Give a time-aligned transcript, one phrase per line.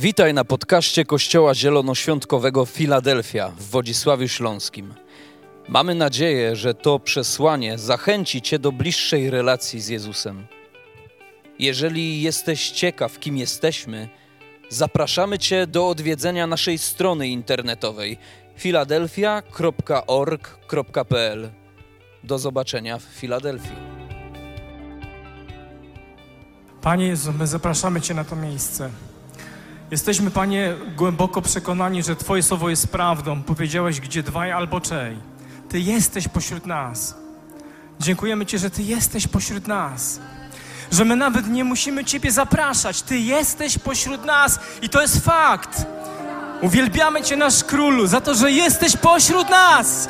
[0.00, 4.94] Witaj na podcaście Kościoła Zielonoświątkowego Filadelfia w Wodzisławiu Śląskim.
[5.68, 10.46] Mamy nadzieję, że to przesłanie zachęci Cię do bliższej relacji z Jezusem.
[11.58, 14.08] Jeżeli jesteś ciekaw, kim jesteśmy,
[14.68, 18.18] zapraszamy Cię do odwiedzenia naszej strony internetowej
[18.56, 21.50] filadelfia.org.pl.
[22.24, 23.76] Do zobaczenia w Filadelfii.
[26.82, 28.90] Panie Jezu, my zapraszamy Cię na to miejsce.
[29.90, 33.42] Jesteśmy, Panie, głęboko przekonani, że Twoje słowo jest prawdą.
[33.42, 35.16] Powiedziałeś, gdzie dwaj albo trzej.
[35.68, 37.14] Ty jesteś pośród nas.
[38.00, 40.20] Dziękujemy Ci, że Ty jesteś pośród nas.
[40.92, 43.02] Że my nawet nie musimy Ciebie zapraszać.
[43.02, 45.86] Ty jesteś pośród nas i to jest fakt.
[46.60, 50.08] Uwielbiamy Cię, nasz królu, za to, że jesteś pośród nas.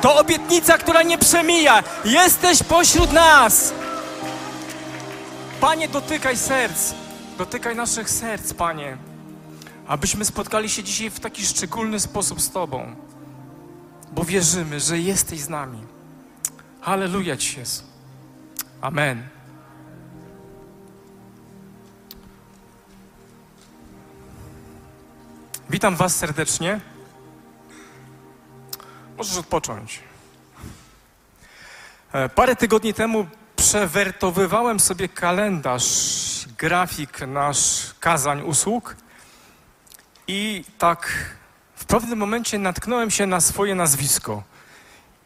[0.00, 1.82] To obietnica, która nie przemija.
[2.04, 3.72] Jesteś pośród nas.
[5.60, 6.94] Panie, dotykaj serc.
[7.38, 8.96] Dotykaj naszych serc, Panie.
[9.86, 12.96] Abyśmy spotkali się dzisiaj w taki szczególny sposób z Tobą.
[14.12, 15.78] Bo wierzymy, że jesteś z nami.
[16.80, 17.84] Halleluja Ci jest.
[18.80, 19.28] Amen.
[25.70, 26.80] Witam Was serdecznie.
[29.16, 30.00] Możesz odpocząć.
[32.12, 33.26] E, Parę tygodni temu
[33.56, 35.84] przewertowywałem sobie kalendarz,
[36.58, 38.96] grafik nasz kazań usług
[40.26, 41.08] i tak
[41.74, 44.42] w pewnym momencie natknąłem się na swoje nazwisko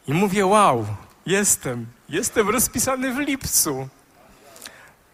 [0.07, 0.87] i mówię, wow,
[1.27, 3.89] jestem, jestem rozpisany w lipcu.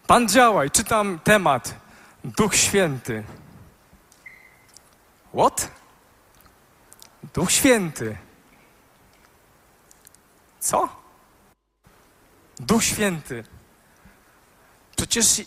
[0.07, 1.75] Pan działaj, czytam temat,
[2.23, 3.23] Duch Święty.
[5.33, 5.71] What?
[7.33, 8.17] Duch Święty.
[10.59, 10.89] Co?
[12.59, 13.43] Duch Święty.
[14.95, 15.41] Przecież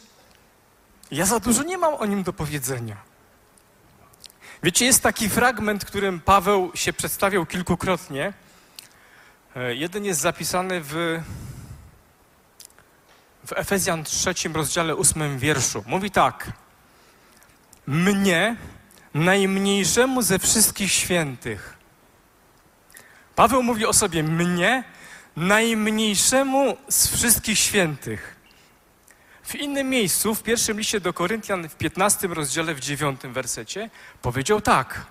[1.12, 2.96] ja za dużo nie mam o nim do powiedzenia.
[4.62, 8.32] Wiecie, jest taki fragment, którym Paweł się przedstawiał kilkukrotnie.
[9.56, 11.20] E, jeden jest zapisany w,
[13.46, 15.84] w Efezjan trzecim rozdziale ósmym wierszu.
[15.86, 16.52] Mówi tak.
[17.86, 18.56] Mnie,
[19.14, 21.76] najmniejszemu ze wszystkich świętych.
[23.34, 24.84] Paweł mówi o sobie mnie,
[25.36, 28.41] najmniejszemu z wszystkich świętych.
[29.52, 33.90] W innym miejscu, w pierwszym liście do Koryntian, w 15 rozdziale, w 9 wersecie,
[34.22, 35.06] powiedział tak.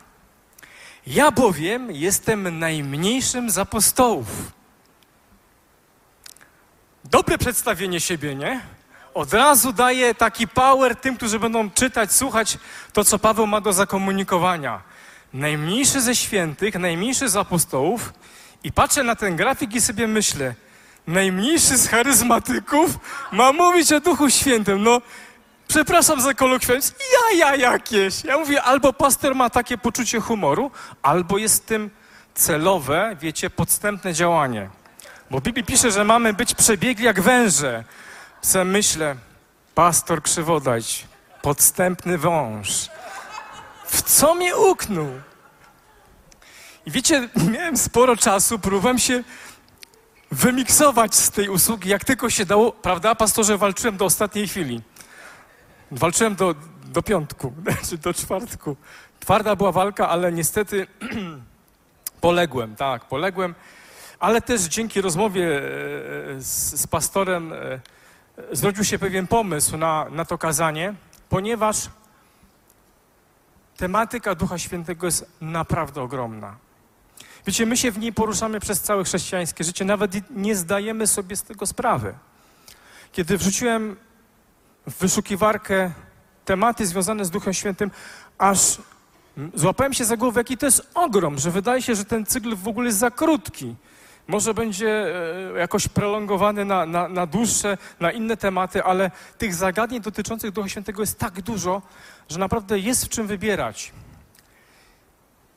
[1.07, 4.27] Ja bowiem jestem najmniejszym z apostołów.
[7.03, 8.61] Dobre przedstawienie siebie, nie?
[9.13, 12.57] Od razu daje taki power tym, którzy będą czytać, słuchać
[12.93, 14.81] to, co Paweł ma do zakomunikowania.
[15.33, 18.13] Najmniejszy ze świętych, najmniejszy z apostołów,
[18.63, 20.55] i patrzę na ten grafik i sobie myślę,
[21.07, 22.91] najmniejszy z charyzmatyków
[23.31, 24.83] ma mówić o Duchu Świętym.
[24.83, 25.01] No,
[25.67, 28.23] przepraszam za kolokwializm, ja, ja jakieś.
[28.23, 31.89] Ja mówię, albo pastor ma takie poczucie humoru, albo jest tym
[32.33, 34.69] celowe, wiecie, podstępne działanie.
[35.31, 37.83] Bo w Biblii pisze, że mamy być przebiegli jak węże.
[38.41, 39.15] Se myślę,
[39.75, 41.05] pastor Krzywodać,
[41.41, 42.89] podstępny wąż.
[43.85, 45.07] W co mnie uknął?
[46.85, 49.23] I wiecie, miałem sporo czasu, próbowałem się
[50.31, 52.71] wymiksować z tej usługi, jak tylko się dało.
[52.71, 54.81] Prawda, pastorze, walczyłem do ostatniej chwili.
[55.91, 56.55] Walczyłem do,
[56.85, 57.53] do piątku,
[57.89, 58.75] czy do czwartku.
[59.19, 60.87] Twarda była walka, ale niestety
[62.21, 63.55] poległem, tak, poległem.
[64.19, 65.61] Ale też dzięki rozmowie e,
[66.41, 67.79] z, z pastorem e,
[68.51, 70.93] zrodził się pewien pomysł na, na to kazanie,
[71.29, 71.89] ponieważ
[73.77, 76.55] tematyka Ducha Świętego jest naprawdę ogromna.
[77.47, 81.43] Wiecie, my się w niej poruszamy przez całe chrześcijańskie życie, nawet nie zdajemy sobie z
[81.43, 82.13] tego sprawy.
[83.11, 83.95] Kiedy wrzuciłem
[84.87, 85.91] w wyszukiwarkę
[86.45, 87.91] tematy związane z Duchem Świętym,
[88.37, 88.77] aż
[89.53, 92.67] złapałem się za głowę, jaki to jest ogrom, że wydaje się, że ten cykl w
[92.67, 93.75] ogóle jest za krótki.
[94.27, 94.89] Może będzie
[95.55, 100.69] e, jakoś prolongowany na, na, na dłuższe, na inne tematy, ale tych zagadnień dotyczących Ducha
[100.69, 101.81] Świętego jest tak dużo,
[102.29, 103.91] że naprawdę jest w czym wybierać.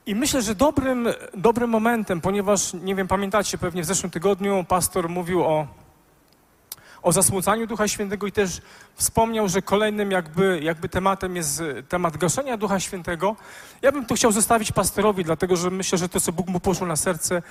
[0.07, 5.09] I myślę, że dobrym, dobrym momentem, ponieważ, nie wiem, pamiętacie, pewnie w zeszłym tygodniu pastor
[5.09, 5.67] mówił o,
[7.03, 8.61] o zasmucaniu Ducha Świętego i też
[8.95, 13.37] wspomniał, że kolejnym jakby, jakby tematem jest temat gaszenia Ducha Świętego.
[13.83, 16.87] Ja bym to chciał zostawić pastorowi, dlatego że myślę, że to, co Bóg mu poszło
[16.87, 17.43] na serce,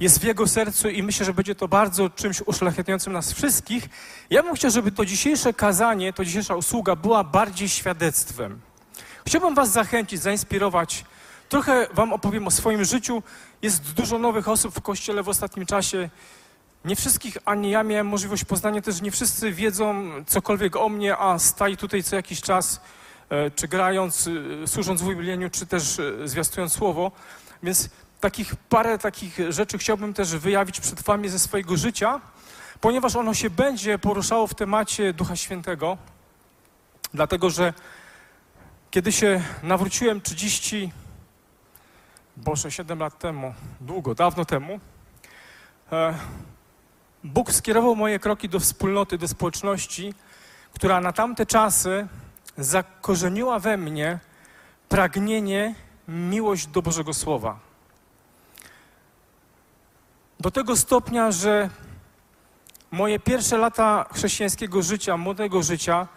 [0.00, 3.88] jest w jego sercu i myślę, że będzie to bardzo czymś uszlachetniającym nas wszystkich.
[4.30, 8.60] Ja bym chciał, żeby to dzisiejsze kazanie, to dzisiejsza usługa była bardziej świadectwem.
[9.26, 11.04] Chciałbym was zachęcić, zainspirować,
[11.48, 13.22] Trochę Wam opowiem o swoim życiu.
[13.62, 16.10] Jest dużo nowych osób w kościele w ostatnim czasie.
[16.84, 21.38] Nie wszystkich, ani ja miałem możliwość poznania też, nie wszyscy wiedzą cokolwiek o mnie, a
[21.38, 22.80] staję tutaj co jakiś czas
[23.30, 24.28] e, czy grając,
[24.62, 27.12] e, służąc w uwielbieniu, czy też e, zwiastując słowo.
[27.62, 27.88] Więc
[28.20, 32.20] takich parę takich rzeczy chciałbym też wyjawić przed wami ze swojego życia,
[32.80, 35.98] ponieważ ono się będzie poruszało w temacie Ducha Świętego,
[37.14, 37.72] dlatego że
[38.90, 40.92] kiedy się nawróciłem 30,
[42.36, 44.80] Boże, 7 lat temu, długo, dawno temu,
[45.92, 46.14] e,
[47.24, 50.14] Bóg skierował moje kroki do wspólnoty, do społeczności,
[50.74, 52.06] która na tamte czasy
[52.58, 54.18] zakorzeniła we mnie
[54.88, 55.74] pragnienie,
[56.08, 57.58] miłość do Bożego Słowa.
[60.40, 61.70] Do tego stopnia, że
[62.90, 66.08] moje pierwsze lata chrześcijańskiego życia, młodego życia,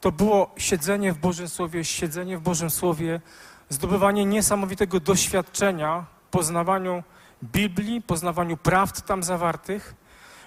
[0.00, 3.20] to było siedzenie w Bożym Słowie, siedzenie w Bożym Słowie,
[3.68, 7.02] zdobywanie niesamowitego doświadczenia, poznawaniu
[7.42, 9.94] Biblii, poznawaniu prawd tam zawartych.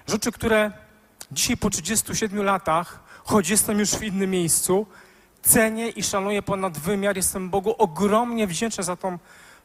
[0.07, 0.71] Rzeczy, które
[1.31, 4.85] dzisiaj po 37 latach, choć jestem już w innym miejscu,
[5.41, 7.15] cenię i szanuję ponad wymiar.
[7.15, 9.17] Jestem Bogu ogromnie wdzięczny za tą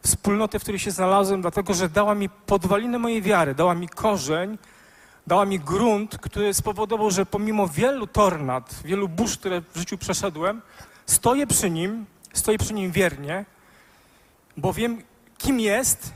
[0.02, 4.58] wspólnotę, w której się znalazłem, dlatego że dała mi podwaliny mojej wiary, dała mi korzeń,
[5.26, 10.62] dała mi grunt, który spowodował, że pomimo wielu tornad, wielu burz, które w życiu przeszedłem,
[11.06, 13.44] stoję przy nim, stoję przy nim wiernie,
[14.56, 15.02] bo wiem,
[15.38, 16.12] kim jest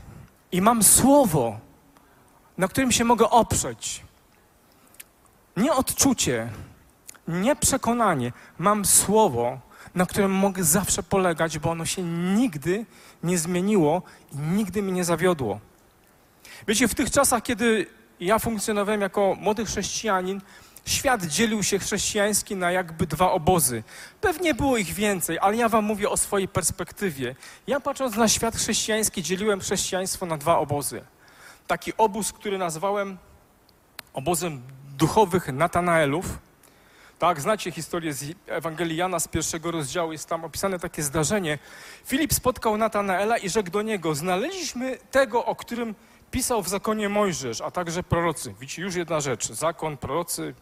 [0.51, 1.59] i mam słowo,
[2.57, 4.03] na którym się mogę oprzeć.
[5.57, 6.49] Nie odczucie,
[7.27, 8.31] nie przekonanie.
[8.57, 9.59] Mam słowo,
[9.95, 12.85] na którym mogę zawsze polegać, bo ono się nigdy
[13.23, 14.01] nie zmieniło
[14.33, 15.59] i nigdy mnie nie zawiodło.
[16.67, 17.87] Wiecie, w tych czasach, kiedy
[18.19, 20.41] ja funkcjonowałem jako młody chrześcijanin,
[20.89, 23.83] świat dzielił się chrześcijański na jakby dwa obozy.
[24.21, 27.35] Pewnie było ich więcej, ale ja wam mówię o swojej perspektywie.
[27.67, 31.01] Ja patrząc na świat chrześcijański, dzieliłem chrześcijaństwo na dwa obozy.
[31.67, 33.17] Taki obóz, który nazwałem
[34.13, 34.61] obozem
[34.97, 36.39] duchowych Natanaelów.
[37.19, 41.59] Tak, znacie historię z Ewangelii Jana z pierwszego rozdziału, jest tam opisane takie zdarzenie.
[42.05, 45.95] Filip spotkał Natanaela i rzekł do niego, znaleźliśmy tego, o którym
[46.31, 48.53] pisał w zakonie Mojżesz, a także prorocy.
[48.59, 50.53] Widzicie, już jedna rzecz, zakon, prorocy,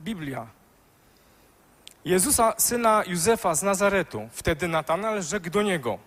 [0.00, 0.46] Biblia.
[2.04, 4.28] Jezusa, syna Józefa z Nazaretu.
[4.32, 5.98] Wtedy Natanael rzekł do niego,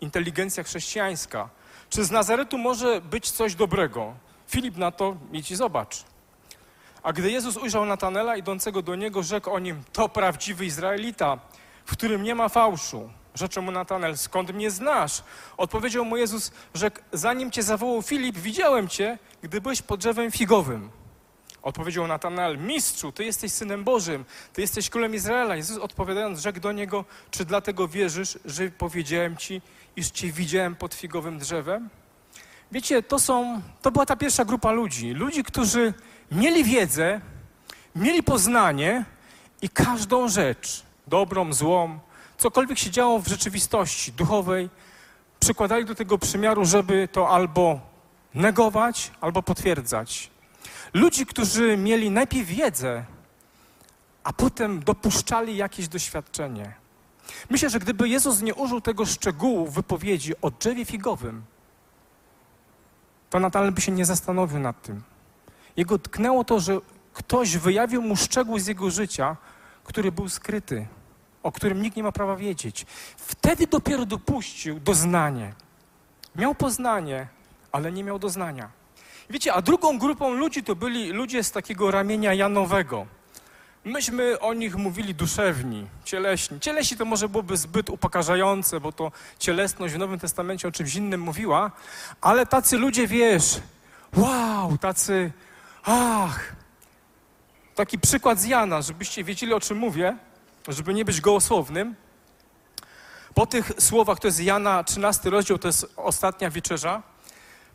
[0.00, 1.48] inteligencja chrześcijańska,
[1.90, 4.14] czy z Nazaretu może być coś dobrego?
[4.48, 6.04] Filip na to, idź i zobacz.
[7.02, 11.38] A gdy Jezus ujrzał Natanela idącego do niego, rzekł o nim, to prawdziwy Izraelita,
[11.84, 13.10] w którym nie ma fałszu.
[13.34, 15.22] Rzeczą mu Natanel, skąd mnie znasz?
[15.56, 20.90] Odpowiedział mu Jezus, że zanim cię zawołał Filip, widziałem cię, gdy byłeś pod drzewem figowym.
[21.62, 25.56] Odpowiedział Natanel, mistrzu, ty jesteś Synem Bożym, ty jesteś Królem Izraela.
[25.56, 29.62] Jezus odpowiadając, rzekł do niego, czy dlatego wierzysz, że powiedziałem ci,
[29.96, 31.88] iż cię widziałem pod figowym drzewem?
[32.72, 35.10] Wiecie, to są, to była ta pierwsza grupa ludzi.
[35.10, 35.94] Ludzi, którzy
[36.32, 37.20] mieli wiedzę,
[37.96, 39.04] mieli poznanie
[39.62, 41.98] i każdą rzecz, dobrą, złą,
[42.38, 44.70] cokolwiek się działo w rzeczywistości duchowej,
[45.40, 47.80] przykładali do tego przymiaru, żeby to albo
[48.34, 50.30] negować, albo potwierdzać.
[50.94, 53.04] Ludzi, którzy mieli najpierw wiedzę,
[54.24, 56.74] a potem dopuszczali jakieś doświadczenie.
[57.50, 61.42] Myślę, że gdyby Jezus nie użył tego szczegółu wypowiedzi o drzewie figowym,
[63.30, 65.02] to Natal by się nie zastanowił nad tym.
[65.76, 66.78] Jego tknęło to, że
[67.12, 69.36] ktoś wyjawił mu szczegół z jego życia,
[69.84, 70.86] który był skryty,
[71.42, 72.86] o którym nikt nie ma prawa wiedzieć.
[73.16, 75.52] Wtedy dopiero dopuścił doznanie.
[76.36, 77.26] Miał poznanie,
[77.72, 78.70] ale nie miał doznania.
[79.30, 83.06] Wiecie, a drugą grupą ludzi to byli ludzie z takiego ramienia Janowego.
[83.84, 86.60] Myśmy o nich mówili duszewni, cieleśni.
[86.60, 91.20] Cieleśni to może byłoby zbyt upokarzające, bo to cielesność w Nowym Testamencie o czymś innym
[91.20, 91.70] mówiła,
[92.20, 93.60] ale tacy ludzie, wiesz,
[94.16, 95.32] wow, tacy,
[95.84, 96.52] ach.
[97.74, 100.16] Taki przykład z Jana, żebyście wiedzieli, o czym mówię,
[100.68, 101.94] żeby nie być gołosłownym.
[103.34, 107.02] Po tych słowach, to jest Jana 13 rozdział, to jest ostatnia wieczerza,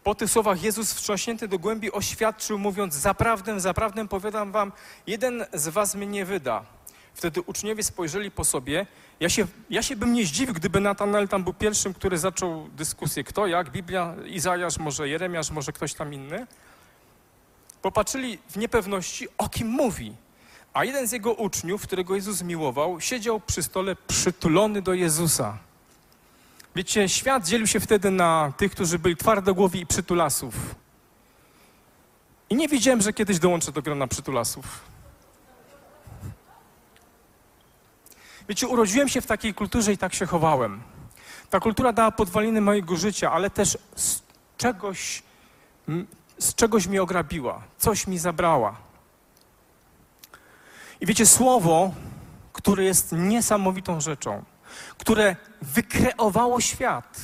[0.04, 4.72] po tych słowach Jezus wstrząśnięty do głębi oświadczył, mówiąc: Zaprawdę, zaprawdę powiadam wam,
[5.08, 6.66] jeden z was mnie wyda.
[7.14, 8.86] Wtedy uczniowie spojrzeli po sobie.
[9.20, 13.24] Ja się, ja się bym nie zdziwił, gdyby Natanel tam był pierwszym, który zaczął dyskusję.
[13.24, 16.48] Kto, jak, Biblia, Izajasz, może Jeremiasz, może ktoś tam inny.
[17.82, 20.16] Popatrzyli w niepewności, o kim mówi.
[20.78, 25.58] A jeden z jego uczniów, którego Jezus miłował, siedział przy stole przytulony do Jezusa.
[26.76, 30.56] Wiecie, świat dzielił się wtedy na tych, którzy byli twardogłowi i przytulasów.
[32.50, 34.66] I nie widziałem, że kiedyś dołączę do grona przytulasów.
[38.50, 40.82] Wiecie, urodziłem się w takiej kulturze i tak się chowałem.
[41.50, 44.22] Ta kultura dała podwaliny mojego życia, ale też z
[44.58, 45.24] czegoś,
[46.38, 48.87] z czegoś mi ograbiła, coś mi zabrała.
[51.02, 51.92] I wiecie, słowo,
[52.54, 54.44] które jest niesamowitą rzeczą,
[54.98, 57.20] które wykreowało świat,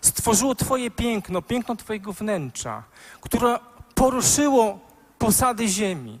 [0.00, 2.82] stworzyło Twoje piękno, piękno Twojego wnętrza,
[3.20, 3.58] które
[3.94, 4.78] poruszyło
[5.18, 6.20] posady Ziemi,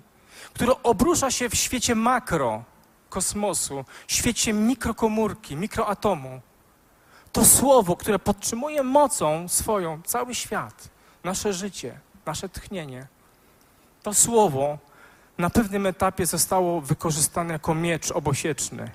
[0.54, 2.64] które obrusza się w świecie makro,
[3.08, 6.40] kosmosu, świecie mikrokomórki, mikroatomu.
[7.32, 10.88] To słowo, które podtrzymuje mocą swoją cały świat,
[11.24, 13.06] nasze życie, nasze tchnienie.
[14.02, 14.78] To słowo
[15.38, 18.90] na pewnym etapie zostało wykorzystane jako miecz obosieczny,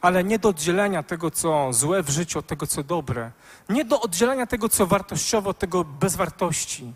[0.00, 3.30] ale nie do oddzielenia tego, co złe w życiu, od tego, co dobre.
[3.68, 6.92] Nie do oddzielenia tego, co wartościowe, od tego bez wartości,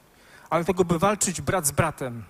[0.51, 2.25] ale tego, by walczyć brat z bratem.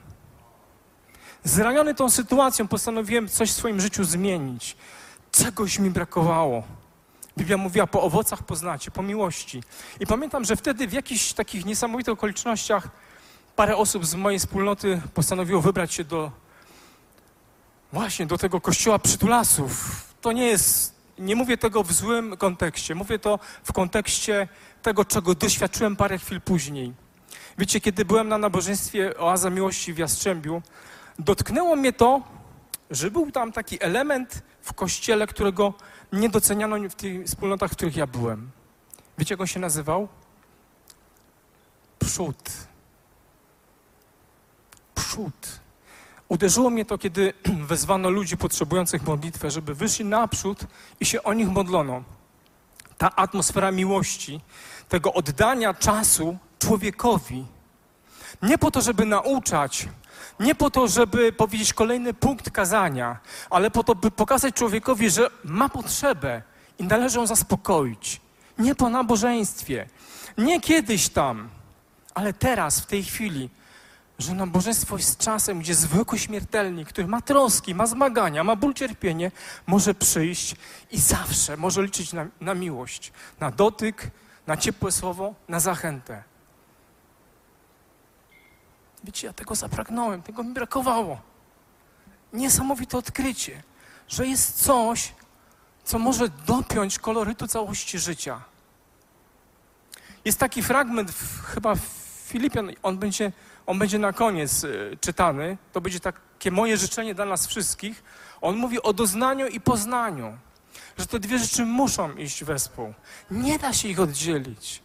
[1.44, 4.76] Zraniony tą sytuacją postanowiłem coś w swoim życiu zmienić.
[5.32, 6.62] Czegoś mi brakowało.
[7.38, 9.62] Biblia mówiła, po owocach poznacie, po miłości.
[10.00, 12.88] I pamiętam, że wtedy w jakichś takich niesamowitych okolicznościach
[13.56, 16.32] parę osób z mojej wspólnoty postanowiło wybrać się do
[17.92, 20.02] właśnie do tego kościoła przytulasów.
[20.20, 24.48] To nie jest, nie mówię tego w złym kontekście, mówię to w kontekście
[24.82, 26.92] tego, czego doświadczyłem parę chwil później.
[27.58, 30.62] Wiecie, kiedy byłem na nabożeństwie Oaza Miłości w Jastrzębiu,
[31.18, 32.22] dotknęło mnie to,
[32.90, 35.75] że był tam taki element w kościele, którego
[36.12, 38.50] nie doceniano w tych wspólnotach, w których ja byłem.
[39.18, 40.08] Wiecie, jak on się nazywał?
[41.98, 42.50] Przód.
[44.96, 45.60] Przód.
[46.28, 47.32] Uderzyło mnie to, kiedy
[47.72, 50.58] wezwano ludzi potrzebujących modlitwę, żeby wyszli naprzód
[51.00, 52.02] i się o nich modlono.
[52.98, 54.40] Ta atmosfera miłości,
[54.88, 57.46] tego oddania czasu człowiekowi.
[58.42, 59.88] Nie po to, żeby nauczać,
[60.40, 63.18] nie po to, żeby powiedzieć kolejny punkt kazania,
[63.50, 66.42] ale po to, by pokazać człowiekowi, że ma potrzebę
[66.78, 68.20] i należy ją zaspokoić.
[68.58, 69.88] Nie po nabożeństwie,
[70.38, 71.48] nie kiedyś tam,
[72.14, 73.50] ale teraz, w tej chwili,
[74.18, 79.30] że nabożeństwo jest czasem, gdzie zwykły śmiertelnik, który ma troski, ma zmagania, ma ból, cierpienie,
[79.66, 80.56] może przyjść
[80.90, 84.11] i zawsze może liczyć na, na miłość, na dotyk,
[84.46, 86.23] na ciepłe słowo, na zachętę.
[89.04, 91.20] Wiecie, ja tego zapragnąłem, tego mi brakowało.
[92.32, 93.62] Niesamowite odkrycie,
[94.08, 95.12] że jest coś,
[95.85, 98.40] co może dopiąć kolorytu całości życia.
[100.25, 101.80] Jest taki fragment w, chyba w
[102.26, 103.32] Filipian, on będzie,
[103.66, 105.58] on będzie na koniec y, czytany.
[105.73, 108.02] To będzie takie moje życzenie dla nas wszystkich.
[108.40, 110.38] On mówi o doznaniu i poznaniu,
[110.99, 112.94] że te dwie rzeczy muszą iść wespół.
[113.30, 114.82] Nie da się ich oddzielić.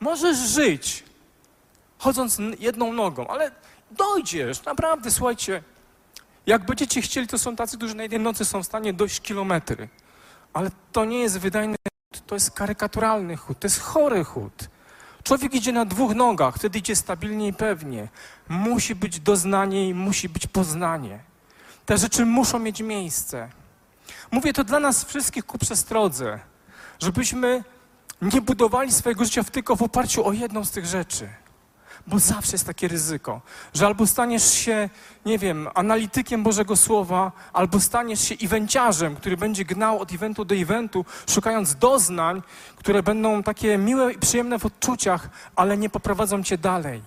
[0.00, 1.04] Możesz żyć
[1.98, 3.50] chodząc jedną nogą, ale
[3.90, 5.62] dojdziesz, naprawdę, słuchajcie.
[6.46, 9.88] Jak będziecie chcieli, to są tacy, którzy na jednej nocy są w stanie dojść kilometry.
[10.52, 11.76] Ale to nie jest wydajny
[12.14, 14.68] chód, to jest karykaturalny chód, to jest chory chód.
[15.28, 18.08] Człowiek idzie na dwóch nogach, wtedy idzie stabilnie i pewnie.
[18.48, 21.18] Musi być doznanie i musi być poznanie.
[21.86, 23.48] Te rzeczy muszą mieć miejsce.
[24.30, 26.40] Mówię to dla nas wszystkich ku przestrodze,
[26.98, 27.64] żebyśmy
[28.22, 31.28] nie budowali swojego życia tylko w oparciu o jedną z tych rzeczy.
[32.08, 33.40] Bo zawsze jest takie ryzyko,
[33.74, 34.88] że albo staniesz się,
[35.26, 40.54] nie wiem, analitykiem Bożego Słowa, albo staniesz się evenciarzem, który będzie gnał od eventu do
[40.54, 42.42] eventu, szukając doznań,
[42.76, 47.02] które będą takie miłe i przyjemne w odczuciach, ale nie poprowadzą cię dalej.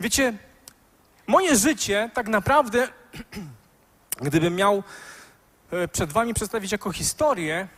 [0.00, 0.34] Wiecie,
[1.26, 2.88] moje życie tak naprawdę,
[4.26, 4.82] gdybym miał
[5.70, 7.68] e, przed wami przedstawić jako historię,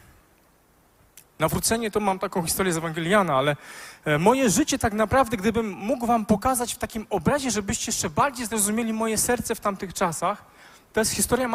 [1.42, 3.56] Nawrócenie to mam taką historię z Ewangeliana, ale
[4.04, 8.46] e, moje życie tak naprawdę, gdybym mógł wam pokazać w takim obrazie, żebyście jeszcze bardziej
[8.46, 10.44] zrozumieli moje serce w tamtych czasach,
[10.92, 11.48] to jest historia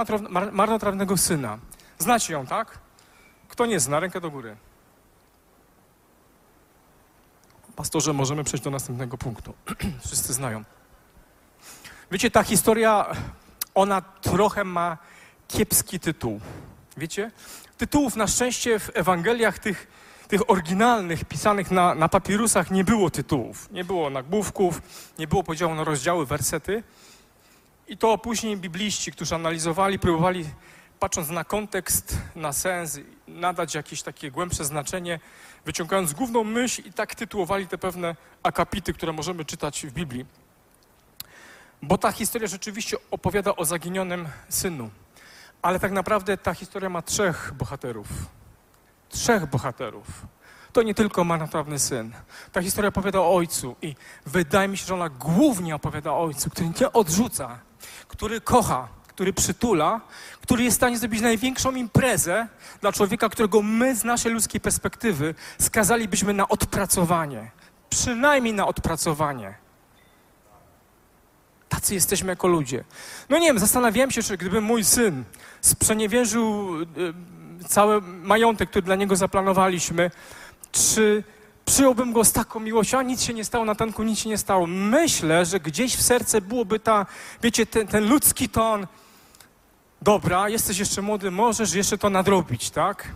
[0.51, 1.57] marnotrawnego syna.
[1.99, 2.79] Znacie ją, tak?
[3.49, 4.57] Kto nie zna, rękę do góry.
[7.75, 9.53] Pastorze, możemy przejść do następnego punktu.
[10.05, 10.63] Wszyscy znają.
[12.11, 13.05] Wiecie, ta historia,
[13.75, 14.97] ona trochę ma
[15.47, 16.39] kiepski tytuł.
[16.97, 17.31] Wiecie?
[17.77, 19.87] Tytułów na szczęście w Ewangeliach tych,
[20.27, 23.71] tych oryginalnych, pisanych na, na papirusach nie było tytułów.
[23.71, 24.81] Nie było nagłówków,
[25.19, 26.83] nie było podziału na rozdziały, wersety.
[27.87, 30.45] I to później bibliści, którzy analizowali, próbowali,
[30.99, 35.19] patrząc na kontekst, na sens, nadać jakieś takie głębsze znaczenie,
[35.65, 40.25] wyciągając główną myśl i tak tytułowali te pewne akapity, które możemy czytać w Biblii.
[41.81, 44.89] Bo ta historia rzeczywiście opowiada o zaginionym synu.
[45.61, 48.07] Ale tak naprawdę ta historia ma trzech bohaterów.
[49.09, 50.07] Trzech bohaterów.
[50.73, 52.13] To nie tylko marnotrawny syn.
[52.51, 53.95] Ta historia opowiada o ojcu i
[54.25, 57.59] wydaje mi się, że ona głównie opowiada o ojcu, który nie odrzuca,
[58.07, 60.01] który kocha, który przytula,
[60.41, 62.47] który jest w stanie zrobić największą imprezę
[62.81, 67.51] dla człowieka, którego my z naszej ludzkiej perspektywy skazalibyśmy na odpracowanie.
[67.89, 69.66] Przynajmniej na odpracowanie.
[71.69, 72.83] Tacy jesteśmy jako ludzie.
[73.29, 75.23] No nie wiem, zastanawiałem się, czy gdyby mój syn
[75.61, 76.87] sprzeniewierzył y,
[77.67, 80.11] cały majątek, który dla niego zaplanowaliśmy,
[80.71, 81.23] czy
[81.65, 84.37] przyjąłbym go z taką miłością, a nic się nie stało, na tanku nic się nie
[84.37, 84.67] stało.
[84.67, 87.05] Myślę, że gdzieś w serce byłoby ta,
[87.43, 88.87] wiecie, ten, ten ludzki ton,
[90.01, 93.07] dobra, jesteś jeszcze młody, możesz jeszcze to nadrobić, tak?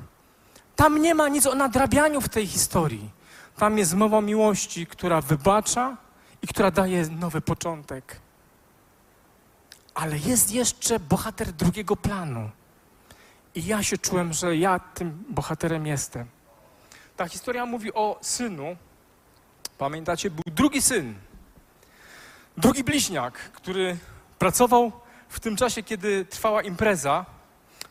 [0.75, 3.09] Tam nie ma nic o nadrabianiu w tej historii.
[3.57, 5.97] Tam jest mowa miłości, która wybacza
[6.41, 8.19] i która daje nowy początek.
[9.93, 12.49] Ale jest jeszcze bohater drugiego planu.
[13.55, 16.27] I ja się czułem, że ja tym bohaterem jestem.
[17.17, 18.75] Ta historia mówi o synu.
[19.77, 21.15] Pamiętacie, był drugi syn,
[22.57, 23.97] drugi bliźniak, który
[24.39, 24.91] pracował
[25.29, 27.25] w tym czasie, kiedy trwała impreza.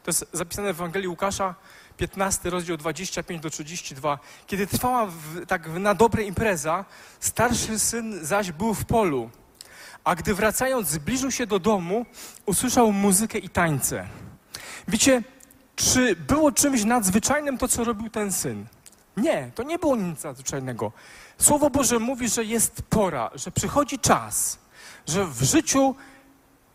[0.03, 1.55] To jest zapisane w Ewangelii Łukasza,
[1.97, 4.19] 15 rozdział 25 do 32.
[4.47, 6.85] Kiedy trwała w, tak na dobre impreza,
[7.21, 9.31] starszy syn zaś był w polu.
[10.05, 12.07] A gdy wracając zbliżył się do domu,
[12.47, 14.09] usłyszał muzykę i tańce.
[14.89, 15.23] Wiecie,
[15.77, 18.67] czy było czymś nadzwyczajnym to, co robił ten syn?
[19.17, 20.93] Nie, to nie było nic nadzwyczajnego.
[21.39, 24.59] Słowo Boże mówi, że jest pora, że przychodzi czas,
[25.07, 25.95] że w życiu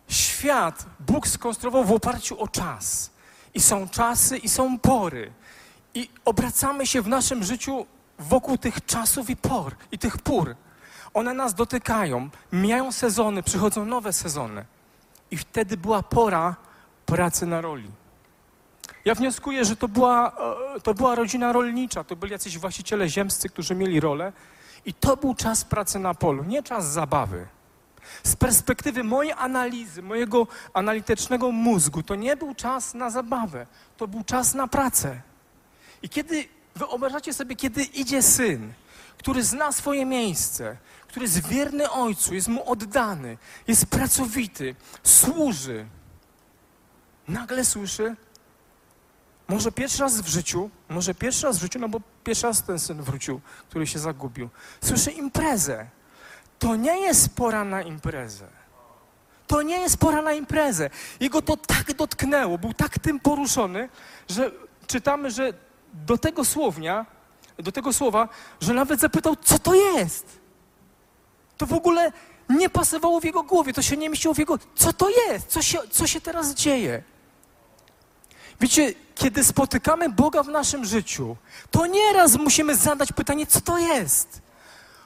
[0.07, 3.11] świat Bóg skonstruował w oparciu o czas.
[3.53, 5.33] I są czasy, i są pory.
[5.93, 7.85] I obracamy się w naszym życiu
[8.19, 10.55] wokół tych czasów i por, i tych pór.
[11.15, 14.65] One nas dotykają, mijają sezony, przychodzą nowe sezony.
[15.31, 16.55] I wtedy była pora
[17.05, 17.91] pracy na roli.
[19.05, 20.31] Ja wnioskuję, że to była,
[20.75, 24.33] e, to była rodzina rolnicza, to byli jacyś właściciele ziemscy, którzy mieli rolę.
[24.85, 27.47] I to był czas pracy na polu, nie czas zabawy.
[28.23, 33.67] Z perspektywy mojej analizy, mojego analitycznego mózgu, to nie był czas na zabawę,
[33.97, 35.21] to był czas na pracę.
[36.01, 38.73] I kiedy wyobrażacie sobie, kiedy idzie syn,
[39.17, 40.77] który zna swoje miejsce,
[41.15, 45.85] który jest wierny ojcu, jest mu oddany, jest pracowity, służy,
[47.27, 48.15] nagle słyszy,
[49.47, 52.79] może pierwszy raz w życiu, może pierwszy raz w życiu, no bo pierwszy raz ten
[52.79, 54.49] syn wrócił, który się zagubił,
[54.83, 55.89] słyszy imprezę.
[56.59, 58.47] To nie jest pora na imprezę.
[59.47, 60.89] To nie jest pora na imprezę.
[61.19, 63.89] Jego to tak dotknęło, był tak tym poruszony,
[64.29, 64.51] że
[64.87, 65.53] czytamy, że
[65.93, 67.05] do tego słownia,
[67.57, 68.29] do tego słowa,
[68.61, 70.44] że nawet zapytał, co to jest.
[71.57, 72.11] To w ogóle
[72.49, 75.61] nie pasowało w jego głowie, to się nie mieściło w jego, co to jest, co
[75.61, 77.03] się, co się teraz dzieje.
[78.61, 81.35] Wiecie, kiedy spotykamy Boga w naszym życiu,
[81.71, 84.41] to nieraz musimy zadać pytanie, co to jest.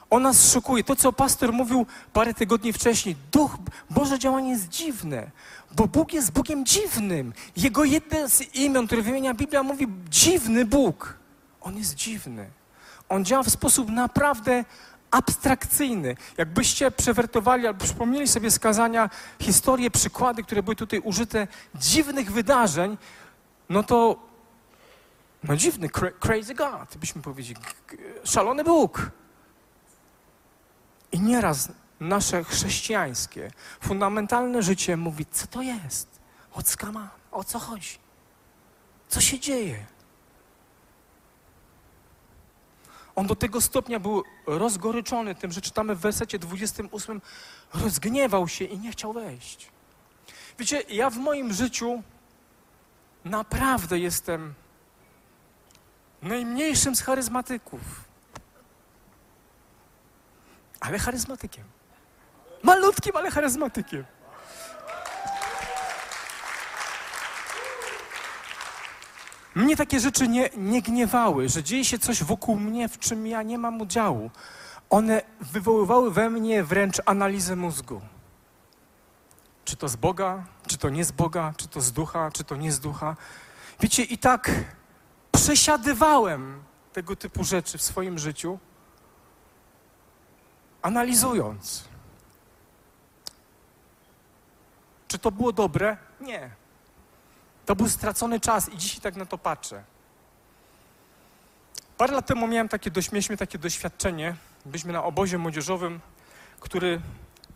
[0.10, 0.84] On nas szokuje.
[0.84, 3.58] To, co pastor mówił parę tygodni wcześniej, Duch,
[3.90, 5.32] Boże działanie jest dziwne,
[5.72, 7.34] bo Bóg jest Bogiem dziwnym.
[7.58, 11.18] Jego jedne z imion, które wymienia Biblia, mówi dziwny Bóg.
[11.62, 12.50] On jest dziwny.
[13.10, 14.66] On działa w sposób naprawdę
[15.12, 16.16] abstrakcyjny.
[16.38, 22.98] Jakbyście przewertowali albo przypomnieli sobie skazania, historie, przykłady, które były tutaj użyte, dziwnych wydarzeń,
[23.70, 24.30] no to
[25.44, 27.62] no dziwny, crazy God, byśmy powiedzieli,
[28.24, 29.12] szalony Bóg.
[31.12, 36.20] I nieraz nasze chrześcijańskie, fundamentalne życie mówi, co to jest?
[37.32, 37.98] O co chodzi?
[39.08, 39.86] Co się dzieje?
[43.20, 47.22] On do tego stopnia był rozgoryczony tym, że czytamy w wersecie 28,
[47.74, 49.72] rozgniewał się i nie chciał wejść.
[50.60, 52.04] Wiecie, ja w moim życiu
[53.26, 54.54] naprawdę jestem
[56.22, 57.82] najmniejszym z charyzmatyków.
[60.80, 61.64] Ale charyzmatykiem.
[62.64, 64.06] Malutkim, ale charyzmatykiem.
[69.60, 73.44] Mnie takie rzeczy nie, nie gniewały, że dzieje się coś wokół mnie, w czym ja
[73.44, 74.32] nie mam udziału.
[74.90, 78.02] One wywoływały we mnie wręcz analizę mózgu.
[79.66, 82.56] Czy to z Boga, czy to nie z Boga, czy to z ducha, czy to
[82.56, 83.16] nie z ducha.
[83.80, 84.52] Wiecie, i tak
[85.32, 88.60] przesiadywałem tego typu rzeczy w swoim życiu,
[90.82, 91.84] analizując.
[95.08, 95.98] Czy to było dobre?
[96.22, 96.59] Nie.
[97.70, 99.84] To był stracony czas i dzisiaj tak na to patrzę.
[101.98, 104.36] Parę lat temu miałem takie, mieliśmy takie doświadczenie.
[104.66, 106.00] Byliśmy na obozie młodzieżowym,
[106.60, 107.02] który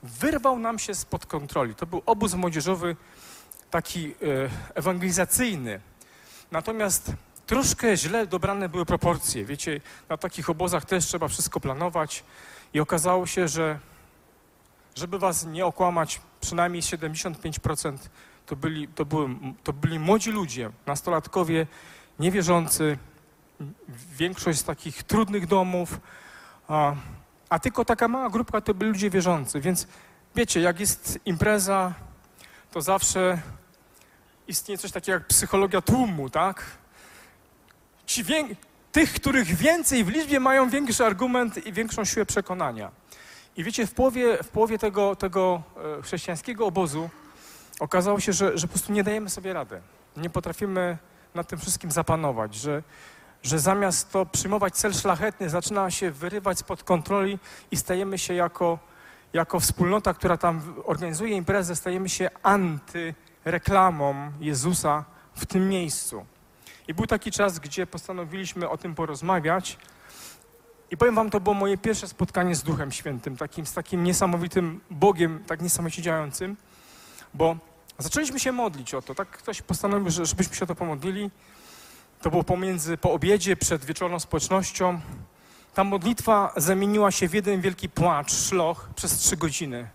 [0.03, 1.75] wyrwał nam się spod kontroli.
[1.75, 2.95] To był obóz młodzieżowy
[3.71, 4.15] taki e,
[4.75, 5.79] ewangelizacyjny.
[6.51, 7.11] Natomiast
[7.45, 9.45] troszkę źle dobrane były proporcje.
[9.45, 12.23] Wiecie, na takich obozach też trzeba wszystko planować
[12.73, 13.79] i okazało się, że
[14.95, 17.97] żeby was nie okłamać, przynajmniej 75%
[18.45, 19.29] to byli, to, były,
[19.63, 21.67] to byli młodzi ludzie, nastolatkowie,
[22.19, 22.97] niewierzący,
[24.17, 25.99] większość z takich trudnych domów,
[26.67, 26.95] a,
[27.49, 29.87] a tylko taka mała grupka to byli ludzie wierzący, więc
[30.35, 31.93] Wiecie, jak jest impreza,
[32.71, 33.41] to zawsze
[34.47, 36.65] istnieje coś takiego jak psychologia tłumu, tak?
[38.05, 38.23] Ci
[38.91, 42.91] tych, których więcej w liczbie mają większy argument i większą siłę przekonania.
[43.55, 45.63] I wiecie, w połowie, w połowie tego, tego
[45.99, 47.09] e, chrześcijańskiego obozu
[47.79, 49.81] okazało się, że, że po prostu nie dajemy sobie rady.
[50.17, 50.97] Nie potrafimy
[51.35, 52.83] nad tym wszystkim zapanować, że,
[53.43, 57.39] że zamiast to przyjmować cel szlachetny, zaczyna się wyrywać spod kontroli
[57.71, 58.79] i stajemy się jako,
[59.33, 65.05] jako wspólnota, która tam organizuje imprezę, stajemy się antyreklamą Jezusa
[65.35, 66.25] w tym miejscu.
[66.87, 69.77] I był taki czas, gdzie postanowiliśmy o tym porozmawiać.
[70.91, 74.79] I powiem wam, to było moje pierwsze spotkanie z Duchem Świętym, takim, z takim niesamowitym
[74.91, 76.57] Bogiem, tak niesamowicie działającym,
[77.33, 77.55] bo
[77.97, 79.15] zaczęliśmy się modlić o to.
[79.15, 81.31] Tak ktoś postanowił, że, żebyśmy się o to pomodlili.
[82.21, 84.99] To było pomiędzy, po obiedzie, przed wieczorną społecznością.
[85.73, 89.87] Ta modlitwa zamieniła się w jeden wielki płacz, szloch przez trzy godziny.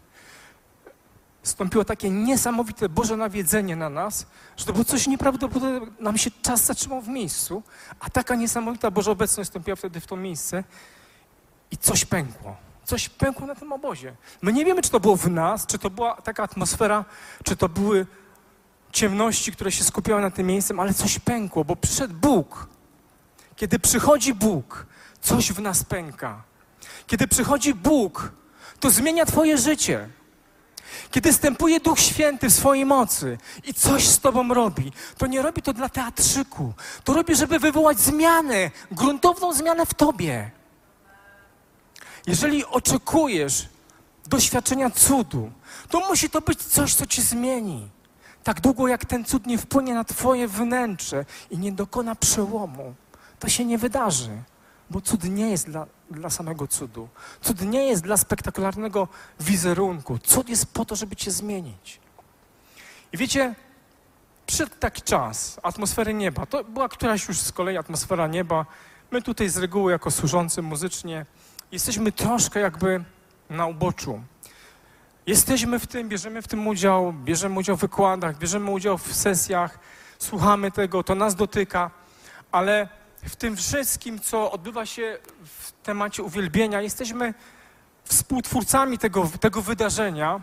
[1.42, 5.86] Stąpiło takie niesamowite Boże nawiedzenie na nas, że to było coś nieprawdopodobnego.
[6.00, 7.62] Nam się czas zatrzymał w miejscu,
[8.00, 10.64] a taka niesamowita Boża obecność stąpiła wtedy w to miejsce
[11.70, 12.67] i coś pękło.
[12.88, 14.14] Coś pękło na tym obozie.
[14.42, 17.04] My nie wiemy, czy to było w nas, czy to była taka atmosfera,
[17.44, 18.06] czy to były
[18.92, 22.68] ciemności, które się skupiały na tym miejscem, ale coś pękło, bo przyszedł Bóg.
[23.56, 24.86] Kiedy przychodzi Bóg,
[25.20, 26.42] coś w nas pęka.
[27.06, 28.32] Kiedy przychodzi Bóg,
[28.80, 30.08] to zmienia Twoje życie.
[31.10, 35.62] Kiedy stępuje Duch Święty w swojej mocy i coś z Tobą robi, to nie robi
[35.62, 36.72] to dla teatrzyku.
[37.04, 40.57] To robi, żeby wywołać zmianę, gruntowną zmianę w Tobie.
[42.28, 43.68] Jeżeli oczekujesz
[44.26, 45.50] doświadczenia cudu,
[45.88, 47.88] to musi to być coś, co Cię zmieni.
[48.44, 52.94] Tak długo, jak ten cud nie wpłynie na Twoje wnętrze i nie dokona przełomu,
[53.38, 54.42] to się nie wydarzy.
[54.90, 57.08] Bo cud nie jest dla, dla samego cudu.
[57.40, 59.08] Cud nie jest dla spektakularnego
[59.40, 60.18] wizerunku.
[60.18, 62.00] Cud jest po to, żeby cię zmienić.
[63.12, 63.54] I wiecie,
[64.46, 66.46] przyszedł taki czas atmosfery nieba.
[66.46, 68.66] To była któraś już z kolei atmosfera nieba.
[69.10, 71.26] My tutaj z reguły, jako służący muzycznie,
[71.72, 73.04] jesteśmy troszkę jakby
[73.50, 74.22] na uboczu.
[75.26, 79.78] Jesteśmy w tym, bierzemy w tym udział, bierzemy udział w wykładach, bierzemy udział w sesjach,
[80.18, 81.90] słuchamy tego, to nas dotyka,
[82.52, 82.88] ale
[83.22, 87.34] w tym wszystkim, co odbywa się w temacie uwielbienia, jesteśmy
[88.04, 90.40] współtwórcami tego, tego wydarzenia,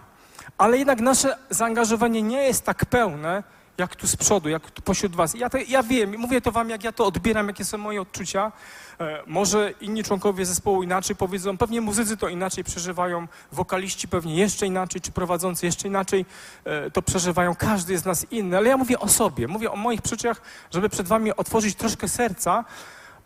[0.57, 3.43] ale jednak nasze zaangażowanie nie jest tak pełne,
[3.77, 5.33] jak tu z przodu, jak tu pośród was.
[5.33, 8.51] Ja, to, ja wiem, mówię to wam, jak ja to odbieram, jakie są moje odczucia.
[8.99, 14.67] E, może inni członkowie zespołu inaczej powiedzą, pewnie muzycy to inaczej przeżywają, wokaliści pewnie jeszcze
[14.67, 16.25] inaczej, czy prowadzący jeszcze inaczej
[16.63, 17.55] e, to przeżywają.
[17.55, 21.07] Każdy z nas inny, ale ja mówię o sobie, mówię o moich przyczynach, żeby przed
[21.07, 22.65] wami otworzyć troszkę serca,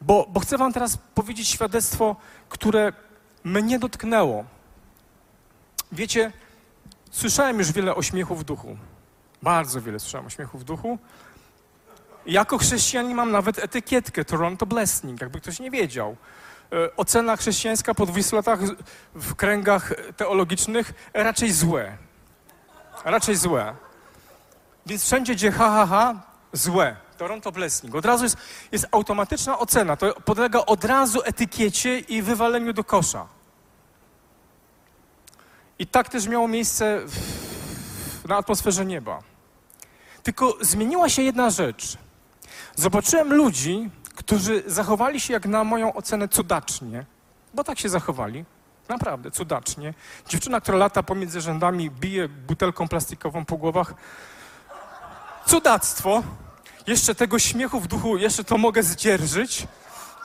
[0.01, 2.15] bo, bo chcę wam teraz powiedzieć świadectwo,
[2.49, 2.93] które
[3.43, 4.45] mnie dotknęło.
[5.91, 6.31] Wiecie,
[7.11, 8.77] słyszałem już wiele ośmiechów w duchu.
[9.43, 10.99] Bardzo wiele słyszałem o śmiechu w duchu.
[12.29, 16.15] Jako chrześcijanin mam nawet etykietkę Toronto Blessing, jakby ktoś nie wiedział.
[16.71, 18.59] E, ocena chrześcijańska po 20 latach
[19.15, 21.97] w kręgach teologicznych raczej złe.
[23.05, 23.75] Raczej złe.
[24.85, 26.21] Więc wszędzie, gdzie ha, ha, ha,
[26.53, 26.95] złe.
[27.17, 27.95] Toronto Blessing.
[27.95, 28.37] Od razu jest,
[28.71, 29.95] jest automatyczna ocena.
[29.95, 33.27] To podlega od razu etykiecie i wywaleniu do kosza.
[35.79, 39.19] I tak też miało miejsce w, na atmosferze nieba.
[40.23, 41.97] Tylko zmieniła się jedna rzecz.
[42.79, 47.05] Zobaczyłem ludzi, którzy zachowali się jak na moją ocenę cudacznie,
[47.53, 48.45] bo tak się zachowali.
[48.89, 49.93] Naprawdę, cudacznie.
[50.27, 53.93] Dziewczyna, która lata pomiędzy rzędami, bije butelką plastikową po głowach.
[55.45, 56.23] Cudactwo.
[56.87, 59.67] Jeszcze tego śmiechu w duchu, jeszcze to mogę zdzierżyć,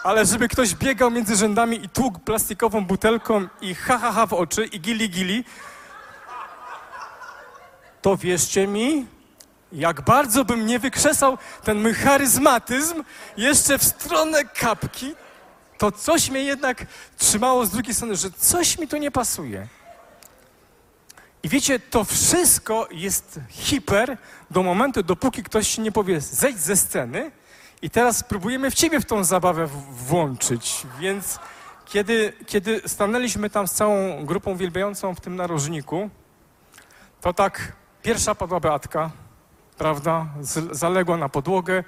[0.04, 4.32] ale żeby ktoś biegał między rzędami i tłukł plastikową butelką i ha, ha, ha w
[4.32, 5.44] oczy i gili, gili,
[8.02, 9.06] to wierzcie mi,
[9.72, 13.04] jak bardzo bym nie wykrzesał ten mój charyzmatyzm
[13.36, 15.14] jeszcze w stronę kapki,
[15.78, 16.86] to coś mnie jednak
[17.18, 19.68] trzymało z drugiej strony, że coś mi tu nie pasuje.
[21.42, 24.18] I wiecie, to wszystko jest hiper
[24.50, 27.30] do momentu, dopóki ktoś nie powie, zejdź ze sceny
[27.82, 30.86] i teraz próbujemy w ciebie w tą zabawę włączyć.
[31.00, 31.38] Więc
[31.86, 36.10] kiedy, kiedy stanęliśmy tam z całą grupą wielbiającą w tym narożniku,
[37.20, 37.72] to tak
[38.02, 39.10] pierwsza padła Beatka,
[39.78, 40.26] prawda,
[40.70, 41.84] zaległa na podłogę,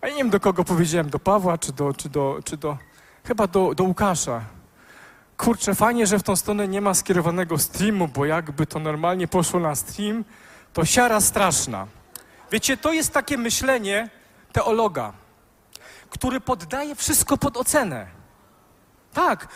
[0.00, 2.78] a nie wiem do kogo powiedziałem, do Pawła czy do, czy do, czy do
[3.24, 4.40] chyba do, do Łukasza.
[5.36, 9.60] Kurczę, fajnie, że w tą stronę nie ma skierowanego streamu, bo jakby to normalnie poszło
[9.60, 10.24] na stream,
[10.72, 11.86] to siara straszna.
[12.52, 14.10] Wiecie, to jest takie myślenie
[14.52, 15.12] teologa,
[16.10, 18.06] który poddaje wszystko pod ocenę.
[19.12, 19.48] Tak,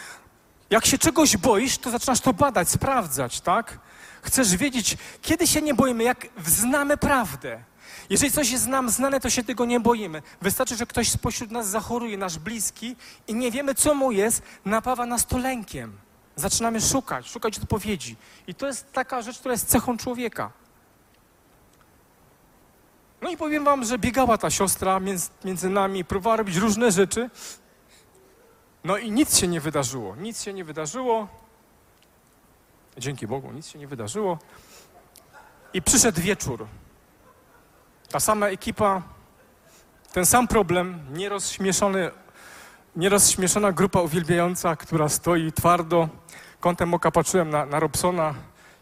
[0.71, 3.79] Jak się czegoś boisz, to zaczynasz to badać, sprawdzać, tak?
[4.23, 7.65] Chcesz wiedzieć, kiedy się nie boimy, jak znamy prawdę.
[8.11, 10.23] Jeżeli coś jest nam znane, to się tego nie boimy.
[10.43, 12.97] Wystarczy, że ktoś spośród nas zachoruje, nasz bliski,
[13.29, 15.99] i nie wiemy, co mu jest, napawa nas to lękiem.
[16.37, 18.17] Zaczynamy szukać, szukać odpowiedzi.
[18.47, 20.51] I to jest taka rzecz, która jest cechą człowieka.
[23.23, 25.01] No i powiem wam, że biegała ta siostra
[25.45, 27.31] między, nami, próbowała robić różne rzeczy.
[28.85, 30.17] No i nic się nie wydarzyło.
[30.17, 31.29] Nic się nie wydarzyło.
[33.01, 34.39] Dzięki Bogu, nic się nie wydarzyło.
[35.75, 36.67] I przyszedł wieczór.
[38.11, 39.03] Ta sama ekipa,
[40.13, 42.11] ten sam problem, nierozśmieszony,
[42.97, 46.09] nierozśmieszona grupa uwielbiająca, która stoi twardo.
[46.61, 48.35] Kątem oka patrzyłem na, na Robsona,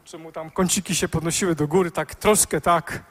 [0.05, 3.03] czemu tam kąciki się podnosiły do góry, tak troszkę tak.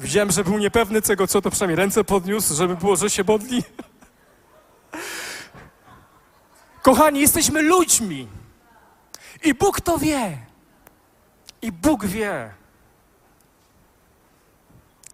[0.00, 3.62] Widziałem, że był niepewny czego, co to przynajmniej ręce podniósł, żeby było, że się modli.
[6.82, 8.28] Kochani, jesteśmy ludźmi.
[9.44, 10.45] I Bóg to wie.
[11.62, 12.50] I Bóg wie.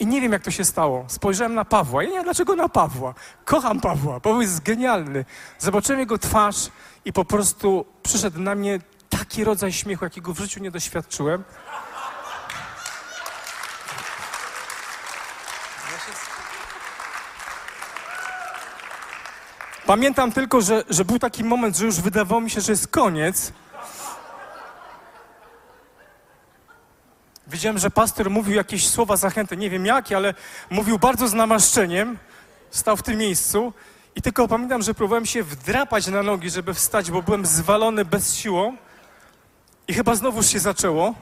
[0.01, 1.05] I nie wiem, jak to się stało.
[1.09, 2.03] Spojrzałem na Pawła.
[2.03, 3.15] Ja nie wiem, dlaczego na Pawła.
[3.45, 4.21] Kocham Pawła.
[4.21, 5.25] Paweł jest genialny.
[5.59, 6.71] Zobaczyłem jego twarz
[7.05, 11.45] i po prostu przyszedł na mnie taki rodzaj śmiechu, jakiego w życiu nie doświadczyłem.
[19.87, 23.53] Pamiętam tylko, że, że był taki moment, że już wydawało mi się, że jest koniec.
[27.53, 30.35] Widziałem, że pastor mówił jakieś słowa zachęty, nie wiem jakie, ale
[30.71, 32.19] mówił bardzo z namaszczeniem.
[32.71, 33.73] Stał w tym miejscu
[34.17, 38.37] i tylko pamiętam, że próbowałem się wdrapać na nogi, żeby wstać, bo byłem zwalony bez
[38.37, 38.77] siłą.
[39.89, 41.15] I chyba znowuż się zaczęło.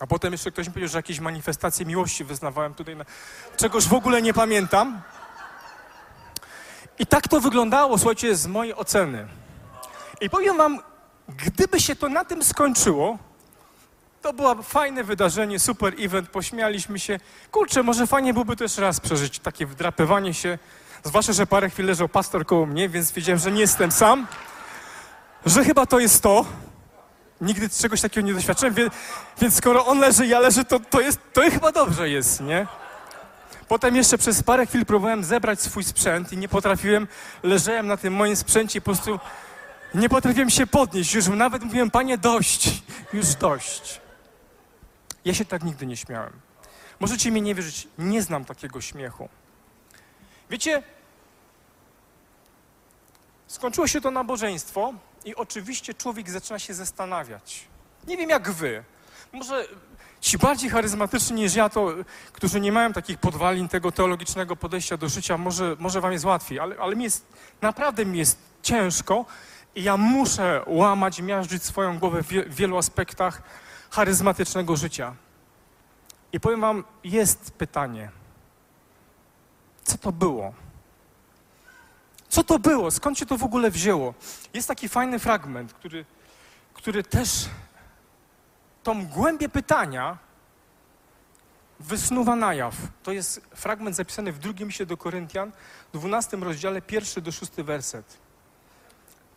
[0.00, 3.04] A potem jeszcze ktoś mi powiedział, że jakieś manifestacje miłości wyznawałem tutaj, na...
[3.56, 5.02] czegoś w ogóle nie pamiętam.
[6.98, 9.28] I tak to wyglądało, słuchajcie, z mojej oceny.
[10.20, 10.80] I powiem wam,
[11.28, 13.18] gdyby się to na tym skończyło,
[14.22, 17.20] to było fajne wydarzenie, super event, pośmialiśmy się.
[17.50, 20.58] Kurczę, może fajnie byłoby też raz przeżyć takie wdrapywanie się.
[21.04, 24.26] Zwłaszcza, że parę chwil leżał pastor koło mnie, więc wiedziałem, że nie jestem sam.
[25.46, 26.44] Że chyba to jest to.
[27.40, 28.92] Nigdy czegoś takiego nie doświadczyłem, więc,
[29.40, 32.66] więc skoro on leży, ja leżę, to, to, jest, to chyba dobrze jest, nie?
[33.68, 37.08] Potem jeszcze przez parę chwil próbowałem zebrać swój sprzęt i nie potrafiłem.
[37.42, 39.18] Leżałem na tym moim sprzęcie i po prostu
[39.94, 41.14] nie potrafiłem się podnieść.
[41.14, 42.82] Już nawet mówiłem, panie, dość,
[43.12, 44.02] już dość.
[45.24, 46.32] Ja się tak nigdy nie śmiałem.
[47.00, 49.28] Możecie mi nie wierzyć, nie znam takiego śmiechu.
[50.50, 50.82] Wiecie,
[53.46, 54.92] skończyło się to nabożeństwo
[55.24, 57.64] i oczywiście człowiek zaczyna się zastanawiać.
[58.06, 58.84] Nie wiem jak wy.
[59.32, 59.66] Może
[60.20, 61.94] ci bardziej charyzmatyczni niż ja, to,
[62.32, 66.58] którzy nie mają takich podwalin tego teologicznego podejścia do życia, może, może wam jest łatwiej,
[66.60, 67.26] ale, ale mi jest,
[67.60, 69.24] naprawdę mi jest ciężko
[69.74, 73.42] i ja muszę łamać, miażdżyć swoją głowę w wielu aspektach
[73.92, 75.14] charyzmatycznego życia.
[76.32, 78.10] I powiem wam, jest pytanie.
[79.84, 80.54] Co to było?
[82.28, 82.90] Co to było?
[82.90, 84.14] Skąd się to w ogóle wzięło?
[84.54, 86.04] Jest taki fajny fragment, który,
[86.74, 87.48] który też
[88.82, 90.18] tą głębię pytania
[91.80, 92.74] wysnuwa na jaw.
[93.02, 95.52] To jest fragment zapisany w drugim liście do Koryntian,
[95.92, 98.18] 12 rozdziale, pierwszy do szósty werset.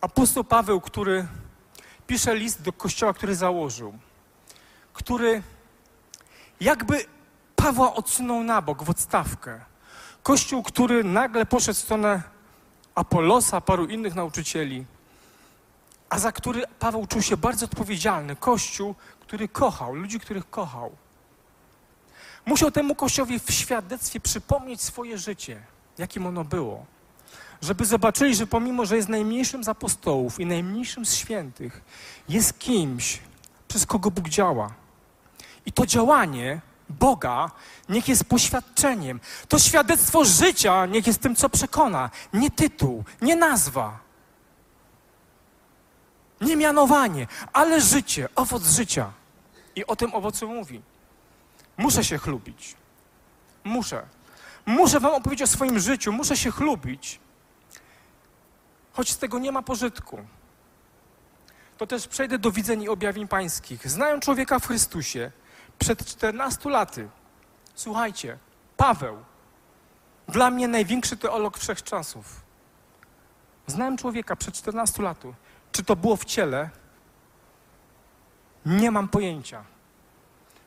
[0.00, 1.26] Apostoł Paweł, który
[2.06, 3.98] pisze list do kościoła, który założył,
[4.96, 5.42] który
[6.60, 7.04] jakby
[7.56, 9.60] Pawła odsunął na bok, w odstawkę.
[10.22, 12.22] Kościół, który nagle poszedł w stronę
[12.94, 14.84] Apolosa, paru innych nauczycieli,
[16.08, 18.36] a za który Paweł czuł się bardzo odpowiedzialny.
[18.36, 20.92] Kościół, który kochał, ludzi, których kochał.
[22.46, 25.62] Musiał temu Kościołowi w świadectwie przypomnieć swoje życie,
[25.98, 26.86] jakim ono było.
[27.62, 31.80] Żeby zobaczyli, że pomimo, że jest najmniejszym z apostołów i najmniejszym z świętych,
[32.28, 33.20] jest kimś,
[33.68, 34.85] przez kogo Bóg działa.
[35.66, 37.50] I to działanie Boga
[37.88, 39.20] niech jest poświadczeniem.
[39.48, 42.10] To świadectwo życia niech jest tym, co przekona.
[42.32, 43.98] Nie tytuł, nie nazwa,
[46.40, 49.12] nie mianowanie, ale życie, owoc życia.
[49.76, 50.82] I o tym owocu mówi.
[51.76, 52.74] Muszę się chlubić.
[53.64, 54.02] Muszę.
[54.66, 57.20] Muszę Wam opowiedzieć o swoim życiu, muszę się chlubić,
[58.92, 60.18] choć z tego nie ma pożytku.
[61.78, 63.90] To też przejdę do widzeń i objawień pańskich.
[63.90, 65.32] Znają człowieka w Chrystusie
[65.78, 67.08] przed 14 laty.
[67.74, 68.38] Słuchajcie,
[68.76, 69.16] Paweł,
[70.28, 72.40] dla mnie największy teolog wszechczasów.
[73.66, 75.34] Znałem człowieka przed 14 laty.
[75.72, 76.70] Czy to było w ciele?
[78.66, 79.64] Nie mam pojęcia.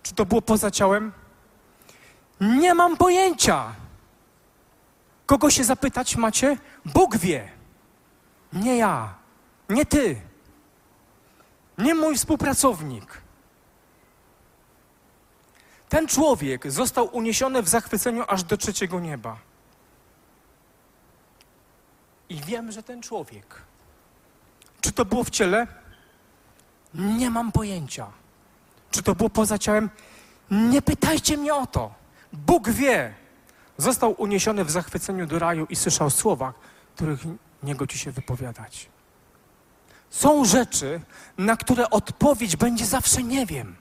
[0.04, 1.12] Czy to było poza ciałem?
[2.42, 3.76] Nie mam pojęcia.
[5.26, 6.58] Kogo się zapytać macie?
[6.86, 7.52] Bóg wie.
[8.54, 9.14] Nie ja.
[9.70, 10.22] Nie ty.
[11.78, 13.22] Nie mój współpracownik.
[15.90, 19.38] Ten człowiek został uniesiony w zachwyceniu aż do trzeciego nieba.
[22.30, 23.62] I wiem, że ten człowiek,
[24.82, 25.68] czy to było w ciele?
[26.94, 28.08] Nie mam pojęcia.
[28.92, 29.90] Czy to było poza ciałem?
[30.52, 31.94] Nie pytajcie mnie o to.
[32.34, 33.14] Bóg wie.
[33.78, 36.54] Został uniesiony w zachwyceniu do raju i słyszał słowa,
[36.96, 37.20] których
[37.64, 38.90] nie godzi się wypowiadać.
[40.10, 41.02] Są rzeczy,
[41.38, 43.76] na które odpowiedź będzie zawsze nie wiem.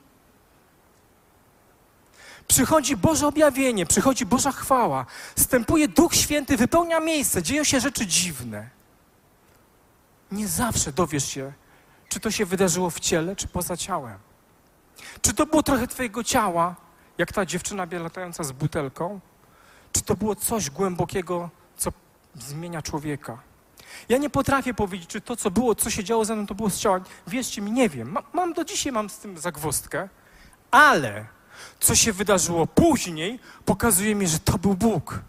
[2.49, 8.69] Przychodzi Boże objawienie, przychodzi Boża chwała, stępuje Duch Święty, wypełnia miejsce, dzieją się rzeczy dziwne.
[10.31, 11.53] Nie zawsze dowiesz się,
[12.09, 14.17] czy to się wydarzyło w ciele, czy poza ciałem.
[15.21, 16.75] Czy to było trochę Twojego ciała,
[17.17, 19.19] jak ta dziewczyna latająca z butelką,
[19.91, 21.91] czy to było coś głębokiego, co
[22.35, 23.37] zmienia człowieka.
[24.09, 26.69] Ja nie potrafię powiedzieć, czy to, co było, co się działo ze mną, to było
[26.69, 26.99] z ciała.
[27.27, 28.17] Wierzcie mi, nie wiem.
[28.33, 30.09] mam do dzisiaj mam z tym zagwostkę,
[30.71, 31.38] ale
[31.79, 35.19] co się wydarzyło później, pokazuje mi, że to był Bóg.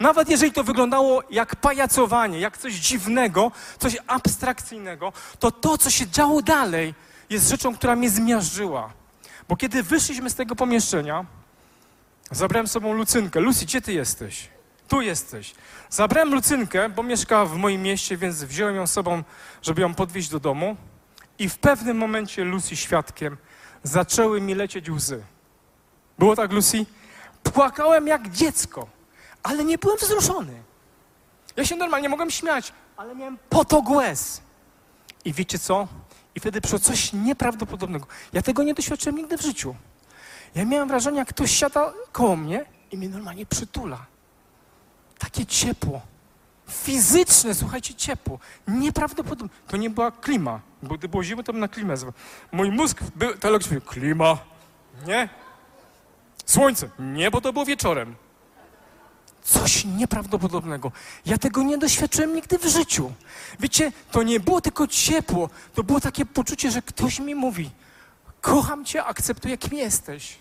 [0.00, 6.06] Nawet jeżeli to wyglądało jak pajacowanie, jak coś dziwnego, coś abstrakcyjnego, to to, co się
[6.06, 6.94] działo dalej,
[7.30, 8.92] jest rzeczą, która mnie zmiażdżyła.
[9.48, 11.26] Bo kiedy wyszliśmy z tego pomieszczenia,
[12.30, 13.40] zabrałem z sobą Lucynkę.
[13.40, 14.48] Lucy, gdzie ty jesteś?
[14.88, 15.54] Tu jesteś.
[15.90, 19.22] Zabrałem Lucynkę, bo mieszka w moim mieście, więc wziąłem ją sobą,
[19.62, 20.76] żeby ją podwieźć do domu.
[21.38, 23.36] I w pewnym momencie Lucy świadkiem
[23.82, 25.22] zaczęły mi lecieć łzy.
[26.18, 26.86] Było tak, Lucy?
[27.42, 28.86] Płakałem jak dziecko,
[29.42, 30.62] ale nie byłem wzruszony.
[31.56, 34.40] Ja się normalnie mogłem śmiać, ale miałem potok łez.
[35.24, 35.88] I wiecie co?
[36.34, 38.06] I wtedy przyszło coś nieprawdopodobnego.
[38.32, 39.74] Ja tego nie doświadczyłem nigdy w życiu.
[40.54, 44.06] Ja miałem wrażenie, jak ktoś siada koło mnie i mnie normalnie przytula.
[45.18, 46.00] Takie ciepło.
[46.68, 48.38] Fizyczne, słuchajcie, ciepło.
[48.68, 49.56] Nieprawdopodobne.
[49.68, 52.12] To nie była klima, bo gdy było zimno, to bym na klimę zwał.
[52.52, 54.38] Mój mózg był, tak klima,
[55.06, 55.28] nie?
[56.48, 58.16] Słońce, nie, bo to było wieczorem.
[59.42, 60.92] Coś nieprawdopodobnego.
[61.26, 63.12] Ja tego nie doświadczyłem nigdy w życiu.
[63.60, 67.70] Wiecie, to nie było tylko ciepło, to było takie poczucie, że ktoś mi mówi:
[68.40, 70.38] Kocham cię, akceptuję, jakim jesteś.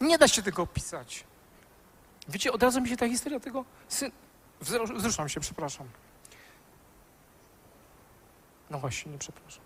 [0.00, 1.24] Nie da się tego opisać.
[2.28, 3.64] Wiecie, od razu mi się ta historia tego.
[3.88, 4.10] Syn...
[4.96, 5.86] Wzruszam się, przepraszam.
[8.70, 9.63] No właśnie, nie przepraszam.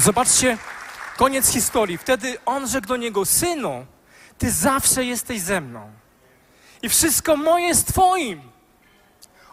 [0.00, 0.58] Zobaczcie,
[1.16, 1.98] koniec historii.
[1.98, 3.86] Wtedy on rzekł do niego: Synu,
[4.38, 5.90] ty zawsze jesteś ze mną.
[6.82, 8.42] I wszystko moje jest Twoim.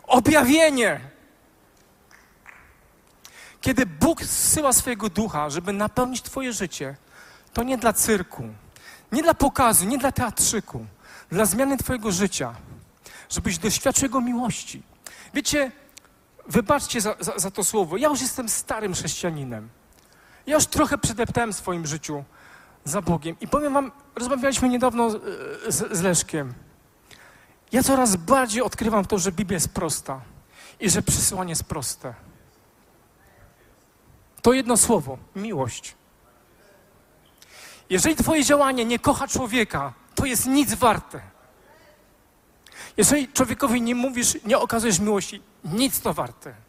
[0.04, 1.00] Objawienie.
[3.62, 6.96] Kiedy Bóg zsyła swojego ducha, żeby napełnić Twoje życie,
[7.54, 8.44] to nie dla cyrku,
[9.12, 10.86] nie dla pokazu, nie dla teatrzyku,
[11.30, 12.56] dla zmiany Twojego życia,
[13.30, 14.84] żebyś doświadczył Jego miłości.
[15.34, 15.72] Wiecie,
[16.48, 17.98] wybaczcie za, za, za to słowo.
[17.98, 19.70] Ja już jestem starym chrześcijaninem.
[20.48, 22.24] Ja już trochę przedeptałem w swoim życiu
[22.84, 23.36] za Bogiem.
[23.42, 25.20] I powiem wam, rozmawialiśmy niedawno z,
[25.68, 26.54] z Leszkiem.
[27.72, 30.22] Ja coraz bardziej odkrywam to, że Biblia jest prosta
[30.80, 32.14] i że przysłanie jest proste.
[34.42, 35.96] To jedno słowo miłość.
[37.90, 41.22] Jeżeli Twoje działanie nie kocha człowieka, to jest nic warte.
[42.98, 46.67] Jeżeli człowiekowi nie mówisz, nie okazujesz miłości, nic to warte.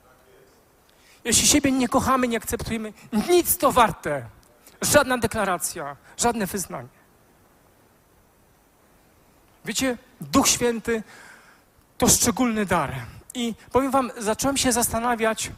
[1.29, 2.93] Jeśli siebie nie kochamy, nie akceptujemy,
[3.29, 4.27] nic to warte.
[4.83, 6.89] Żadna deklaracja, żadne wyznanie.
[9.65, 11.03] Wiecie, Duch Święty
[11.99, 12.95] to szczególny dar.
[13.35, 15.51] I powiem Wam, zacząłem się zastanawiać,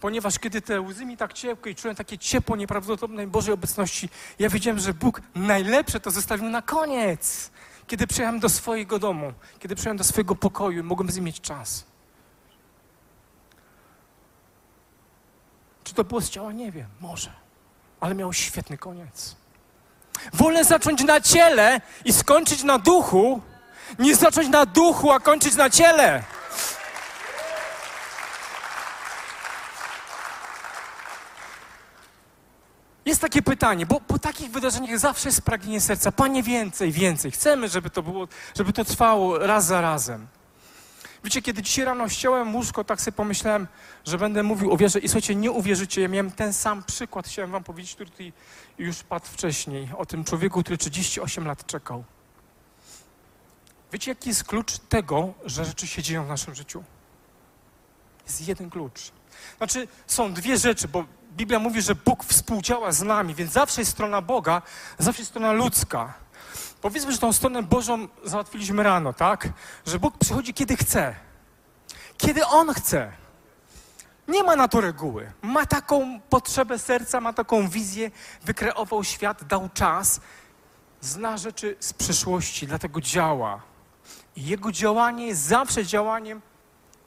[0.00, 4.48] ponieważ kiedy te łzy mi tak ciepłe i czułem takie ciepło nieprawdopodobnej Bożej obecności, ja
[4.48, 7.50] wiedziałem, że Bóg najlepsze to zostawił na koniec.
[7.86, 11.95] Kiedy przyjechałem do swojego domu, kiedy przyjechałem do swojego pokoju, mogłem z nim mieć czas.
[15.86, 16.52] Czy to było z ciała?
[16.52, 17.32] Nie wiem, może.
[18.00, 19.36] Ale miał świetny koniec.
[20.32, 23.40] Wolę zacząć na ciele i skończyć na duchu,
[23.98, 26.22] niż zacząć na duchu, a kończyć na ciele.
[33.04, 36.12] Jest takie pytanie, bo po takich wydarzeniach zawsze jest pragnienie serca.
[36.12, 37.30] Panie, więcej, więcej.
[37.30, 40.26] Chcemy, żeby to było, żeby to trwało raz za razem.
[41.26, 43.66] Wiecie, kiedy dzisiaj rano ściąłem łóżko, tak sobie pomyślałem,
[44.04, 47.50] że będę mówił o wierze i słuchajcie, nie uwierzycie, ja miałem ten sam przykład, chciałem
[47.50, 48.32] wam powiedzieć, który tutaj
[48.78, 52.04] już padł wcześniej, o tym człowieku, który 38 lat czekał.
[53.92, 56.84] Wiecie, jaki jest klucz tego, że rzeczy się dzieją w naszym życiu?
[58.26, 59.12] Jest jeden klucz.
[59.56, 61.04] Znaczy, są dwie rzeczy, bo
[61.36, 64.62] Biblia mówi, że Bóg współdziała z nami, więc zawsze jest strona Boga,
[64.98, 66.14] zawsze jest strona ludzka.
[66.86, 69.48] Powiedzmy, że tą stronę Bożą załatwiliśmy rano, tak?
[69.86, 71.14] Że Bóg przychodzi kiedy chce.
[72.18, 73.12] Kiedy On chce.
[74.28, 75.32] Nie ma na to reguły.
[75.42, 78.10] Ma taką potrzebę serca, ma taką wizję,
[78.44, 80.20] wykreował świat, dał czas,
[81.00, 83.62] zna rzeczy z przyszłości, dlatego działa.
[84.36, 86.40] I Jego działanie jest zawsze działaniem,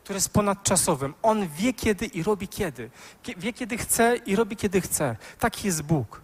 [0.03, 1.13] które jest ponadczasowym.
[1.21, 2.89] On wie kiedy i robi kiedy.
[3.23, 5.15] Kie- Wie kiedy chce i robi kiedy chce.
[5.39, 6.21] Taki jest Bóg.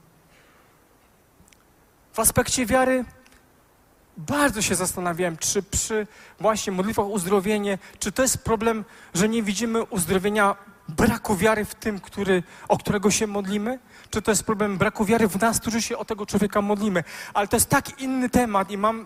[2.14, 3.06] W aspekcie wiary
[4.18, 6.08] bardzo się zastanawiałem, czy przy
[6.40, 10.56] właśnie modlitwach uzdrowienie, czy to jest problem, że nie widzimy uzdrowienia
[10.90, 13.80] braku wiary w tym, który, o którego się modlimy?
[14.10, 17.04] Czy to jest problem braku wiary w nas, którzy się o tego człowieka modlimy?
[17.34, 19.06] Ale to jest tak inny temat i mam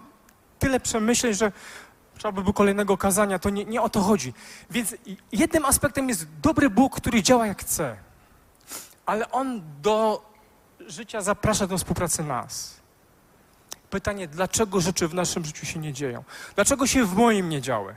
[0.59, 1.51] tyle przemyśleń, że
[2.17, 3.39] trzeba by było kolejnego kazania.
[3.39, 4.33] To nie, nie o to chodzi.
[4.71, 4.95] Więc
[5.31, 7.97] jednym aspektem jest dobry Bóg, który działa jak chce.
[9.05, 10.25] Ale On do
[10.79, 12.78] życia zaprasza do współpracy nas.
[13.89, 16.23] Pytanie, dlaczego rzeczy w naszym życiu się nie dzieją?
[16.55, 17.95] Dlaczego się w moim nie działy?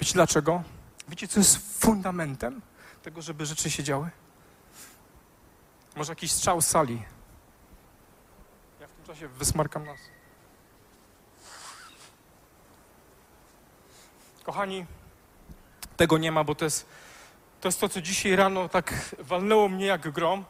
[0.00, 0.62] Wiecie dlaczego?
[1.08, 2.62] Wiecie, co jest fundamentem
[3.02, 4.10] tego, żeby rzeczy się działy?
[5.96, 7.02] Może jakiś strzał z sali.
[8.80, 9.98] Ja w tym czasie wysmarkam nas.
[14.44, 14.86] Kochani,
[15.96, 16.86] tego nie ma, bo to jest,
[17.60, 20.44] to jest to, co dzisiaj rano tak walnęło mnie jak grom.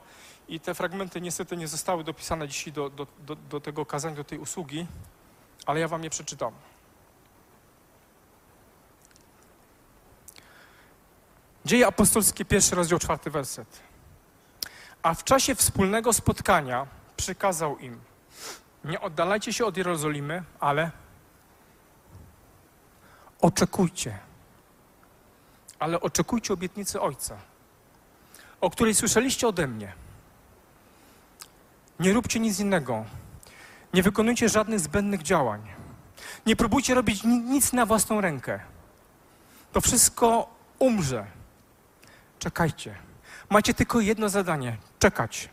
[0.49, 4.25] I te fragmenty niestety nie zostały dopisane dzisiaj do, do, do, do tego kazania, do
[4.25, 4.87] tej usługi,
[5.67, 6.53] ale ja wam je przeczytam.
[11.65, 13.81] Dzieje apostolskie, pierwszy rozdział, czwarty werset.
[15.03, 16.87] A w czasie wspólnego spotkania
[17.17, 18.01] przykazał im,
[18.85, 20.91] nie oddalajcie się od Jerozolimy, ale
[23.41, 24.19] oczekujcie.
[25.79, 27.39] Ale oczekujcie obietnicy Ojca,
[28.61, 30.08] o której słyszeliście ode mnie.
[32.01, 33.05] Nie róbcie nic innego.
[33.95, 35.63] Nie wykonujcie żadnych zbędnych działań.
[36.47, 38.61] Nie próbujcie robić ni- nic na własną rękę.
[39.73, 41.27] To wszystko umrze.
[42.39, 42.95] Czekajcie.
[43.51, 45.49] Macie tylko jedno zadanie czekać.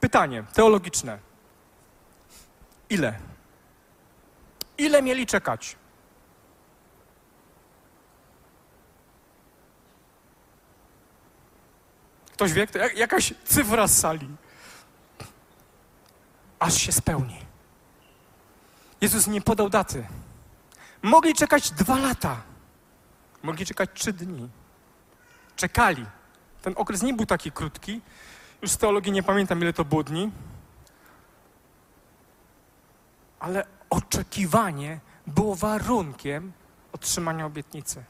[0.00, 1.18] Pytanie teologiczne.
[2.90, 3.18] Ile?
[4.78, 5.76] Ile mieli czekać?
[12.32, 12.66] Ktoś wie?
[12.96, 14.28] Jakaś cyfra z sali
[16.58, 17.38] aż się spełni.
[19.00, 20.06] Jezus nie podał daty.
[21.02, 22.36] Mogli czekać dwa lata.
[23.42, 24.48] Mogli czekać trzy dni.
[25.56, 26.06] Czekali.
[26.62, 28.00] Ten okres nie był taki krótki.
[28.62, 30.30] Już z teologii nie pamiętam, ile to było dni.
[33.40, 36.52] Ale oczekiwanie było warunkiem
[36.92, 38.04] otrzymania obietnicy.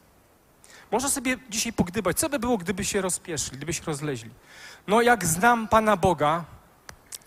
[0.90, 4.30] Można sobie dzisiaj pogdybać, co by było, gdyby się rozpieszli, gdyby się rozleźli.
[4.86, 6.44] No, jak znam Pana Boga,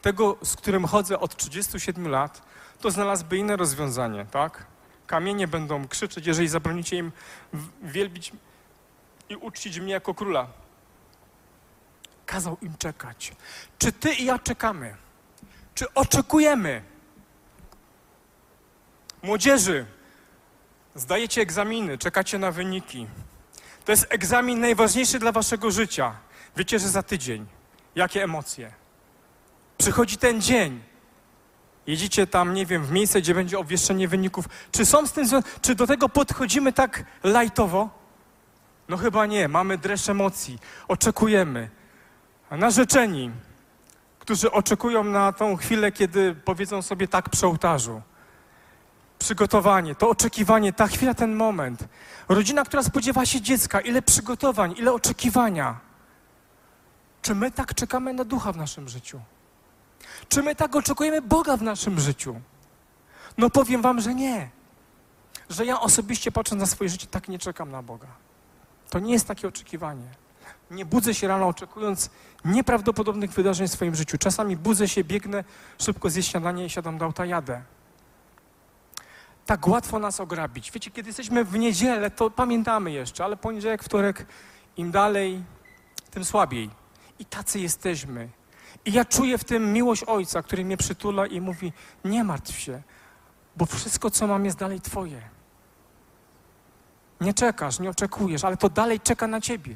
[0.02, 2.42] tego, z którym chodzę od 37 lat,
[2.82, 4.66] to znalazłby inne rozwiązanie, tak?
[5.08, 7.12] Kamienie będą krzyczeć, jeżeli zabronicie im
[7.82, 8.32] wielbić
[9.30, 10.48] i uczcić mnie jako króla.
[12.26, 13.32] Kazał im czekać.
[13.78, 14.96] Czy ty i ja czekamy?
[15.76, 16.84] Czy oczekujemy?
[19.24, 19.86] Młodzieży,
[20.96, 23.08] zdajecie egzaminy, czekacie na wyniki.
[23.86, 26.16] To jest egzamin najważniejszy dla waszego życia.
[26.58, 27.46] Wiecie, że za tydzień.
[27.96, 28.79] Jakie emocje?
[29.80, 30.82] Przychodzi ten dzień.
[31.88, 34.46] Jedziecie tam, nie wiem, w miejsce, gdzie będzie obwieszczenie wyników.
[34.72, 35.26] Czy są z tym,
[35.62, 37.90] czy do tego podchodzimy tak lajtowo?
[38.90, 39.48] No chyba nie.
[39.48, 40.60] Mamy dreszcz emocji.
[40.88, 41.70] Oczekujemy.
[42.50, 43.32] A narzeczeni,
[44.20, 48.02] którzy oczekują na tą chwilę, kiedy powiedzą sobie tak przy ołtarzu.
[49.20, 51.88] Przygotowanie, to oczekiwanie, ta chwila, ten moment.
[52.30, 55.80] Rodzina, która spodziewa się dziecka, ile przygotowań, ile oczekiwania.
[57.22, 59.20] Czy my tak czekamy na ducha w naszym życiu?
[60.30, 62.42] Czy my tak oczekujemy Boga w naszym życiu?
[63.38, 64.50] No powiem wam, że nie.
[65.50, 68.08] Że ja osobiście patrząc na swoje życie, tak nie czekam na Boga.
[68.90, 70.10] To nie jest takie oczekiwanie.
[70.72, 72.10] Nie budzę się rano oczekując
[72.46, 74.18] nieprawdopodobnych wydarzeń w swoim życiu.
[74.18, 75.44] Czasami budzę się, biegnę,
[75.80, 77.62] szybko zjeść śniadanie i siadam do auta, jadę.
[79.46, 80.72] Tak łatwo nas ograbić.
[80.72, 84.26] Wiecie, kiedy jesteśmy w niedzielę, to pamiętamy jeszcze, ale poniedziałek, wtorek,
[84.78, 85.44] im dalej,
[86.12, 86.70] tym słabiej.
[87.20, 88.30] I tacy jesteśmy.
[88.86, 91.74] I ja czuję w tym miłość Ojca, który mnie przytula i mówi:
[92.06, 92.82] Nie martw się,
[93.56, 95.22] bo wszystko, co mam, jest dalej Twoje.
[97.22, 99.76] Nie czekasz, nie oczekujesz, ale to dalej czeka na Ciebie.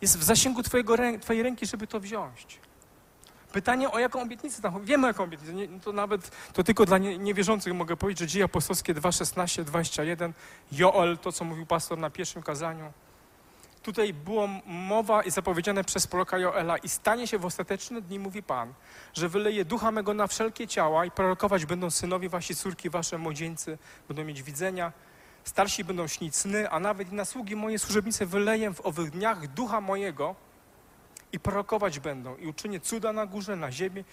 [0.00, 2.60] Jest w zasięgu twojego, Twojej ręki, żeby to wziąć.
[3.52, 4.84] Pytanie, o jaką obietnicę tam?
[4.84, 5.54] Wiemy, o jaką obietnicę.
[5.54, 9.64] Nie, to nawet, to tylko dla nie, niewierzących mogę powiedzieć, że Dzieje Apostolskie 2, 16,
[9.64, 10.32] 21,
[10.72, 12.92] Joel, to, co mówił pastor na pierwszym kazaniu,
[13.86, 18.42] tutaj było mowa i zapowiedziane przez proroka Joela i stanie się w ostateczne dni, mówi
[18.42, 18.74] Pan,
[19.14, 23.78] że wyleje ducha mego na wszelkie ciała i prorokować będą synowie wasi, córki wasze, młodzieńcy,
[24.08, 24.92] będą mieć widzenia,
[25.44, 29.46] starsi będą śnić sny, a nawet i na sługi moje służebnice wyleję w owych dniach
[29.46, 30.34] ducha mojego
[31.32, 34.04] i prorokować będą i uczynię cuda na górze, na ziemi,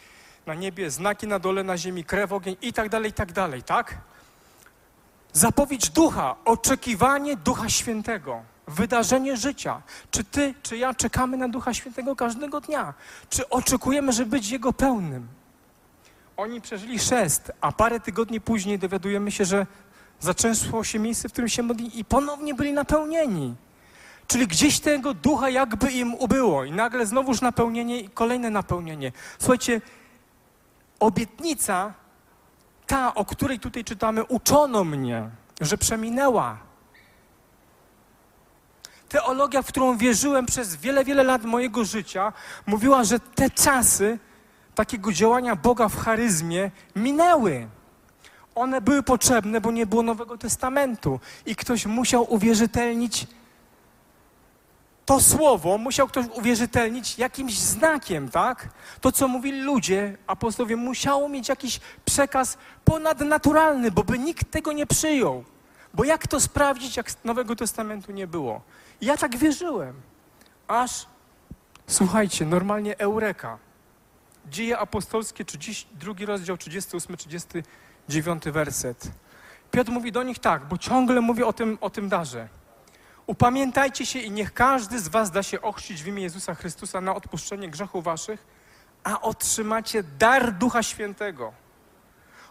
[0.45, 3.63] na niebie, znaki na dole, na ziemi, krew, ogień i tak dalej, i tak dalej,
[3.63, 3.97] tak?
[5.33, 9.81] Zapowiedź ducha, oczekiwanie ducha świętego, wydarzenie życia.
[10.11, 12.93] Czy ty, czy ja czekamy na ducha świętego każdego dnia?
[13.29, 15.27] Czy oczekujemy, żeby być jego pełnym?
[16.37, 19.67] Oni przeżyli chrzest, a parę tygodni później dowiadujemy się, że
[20.19, 23.55] zaczęło się miejsce, w którym się modli i ponownie byli napełnieni.
[24.27, 29.11] Czyli gdzieś tego ducha jakby im ubyło i nagle znowuż napełnienie i kolejne napełnienie.
[29.39, 29.81] Słuchajcie,
[30.99, 31.93] obietnica
[32.87, 35.29] ta, o której tutaj czytamy, uczono mnie,
[35.61, 36.57] że przeminęła.
[39.13, 42.33] Teologia, w którą wierzyłem przez wiele, wiele lat mojego życia,
[42.65, 44.19] mówiła, że te czasy
[44.75, 47.67] takiego działania Boga w charyzmie minęły.
[48.55, 53.27] One były potrzebne, bo nie było Nowego Testamentu i ktoś musiał uwierzytelnić
[55.05, 58.69] to słowo, musiał ktoś uwierzytelnić jakimś znakiem, tak?
[59.01, 64.85] To, co mówili ludzie, apostołowie, musiało mieć jakiś przekaz ponadnaturalny, bo by nikt tego nie
[64.85, 65.43] przyjął.
[65.93, 68.61] Bo jak to sprawdzić, jak Nowego Testamentu nie było?
[69.03, 70.01] Ja tak wierzyłem.
[70.67, 71.05] Aż,
[71.87, 73.57] słuchajcie, normalnie eureka.
[74.49, 79.11] Dzieje apostolskie, 32 rozdział, 38-39 werset.
[79.71, 82.47] Piotr mówi do nich tak, bo ciągle mówi o tym, o tym darze.
[83.27, 87.15] Upamiętajcie się i niech każdy z was da się ochrzcić w imię Jezusa Chrystusa na
[87.15, 88.45] odpuszczenie grzechów waszych,
[89.03, 91.53] a otrzymacie dar Ducha Świętego.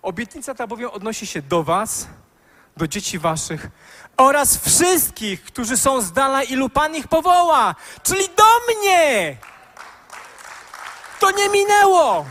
[0.03, 2.09] Obietnica ta bowiem odnosi się do was,
[2.77, 3.69] do dzieci waszych
[4.17, 9.37] oraz wszystkich, którzy są z dala, ilu Pan ich powoła, czyli do mnie.
[11.21, 12.27] To nie minęło.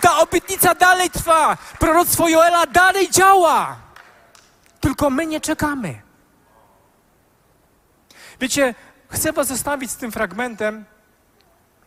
[0.00, 1.56] Ta obietnica dalej trwa.
[1.78, 3.76] Proroctwo Joela dalej działa.
[4.80, 6.02] Tylko my nie czekamy.
[8.40, 8.74] Wiecie,
[9.08, 10.84] chcę was zostawić z tym fragmentem,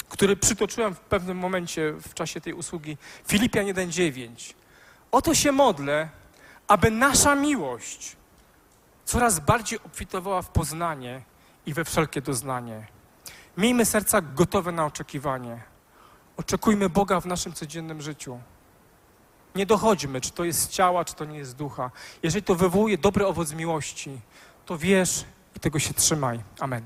[0.10, 2.98] który przytoczyłem w pewnym momencie w czasie tej usługi.
[3.28, 4.54] Filipian 1,9.
[5.12, 6.10] Oto się modlę,
[6.72, 8.15] aby nasza miłość
[9.05, 11.22] coraz bardziej obfitowała w poznanie
[11.65, 12.88] i we wszelkie doznanie.
[13.57, 15.61] Miejmy serca gotowe na oczekiwanie.
[16.38, 18.39] Oczekujmy Boga w naszym codziennym życiu.
[19.55, 21.91] Nie dochodźmy, czy to jest z ciała, czy to nie jest z ducha.
[22.24, 24.22] Jeżeli to wywołuje dobry owoc miłości,
[24.65, 26.39] to wiesz i tego się trzymaj.
[26.59, 26.84] Amen.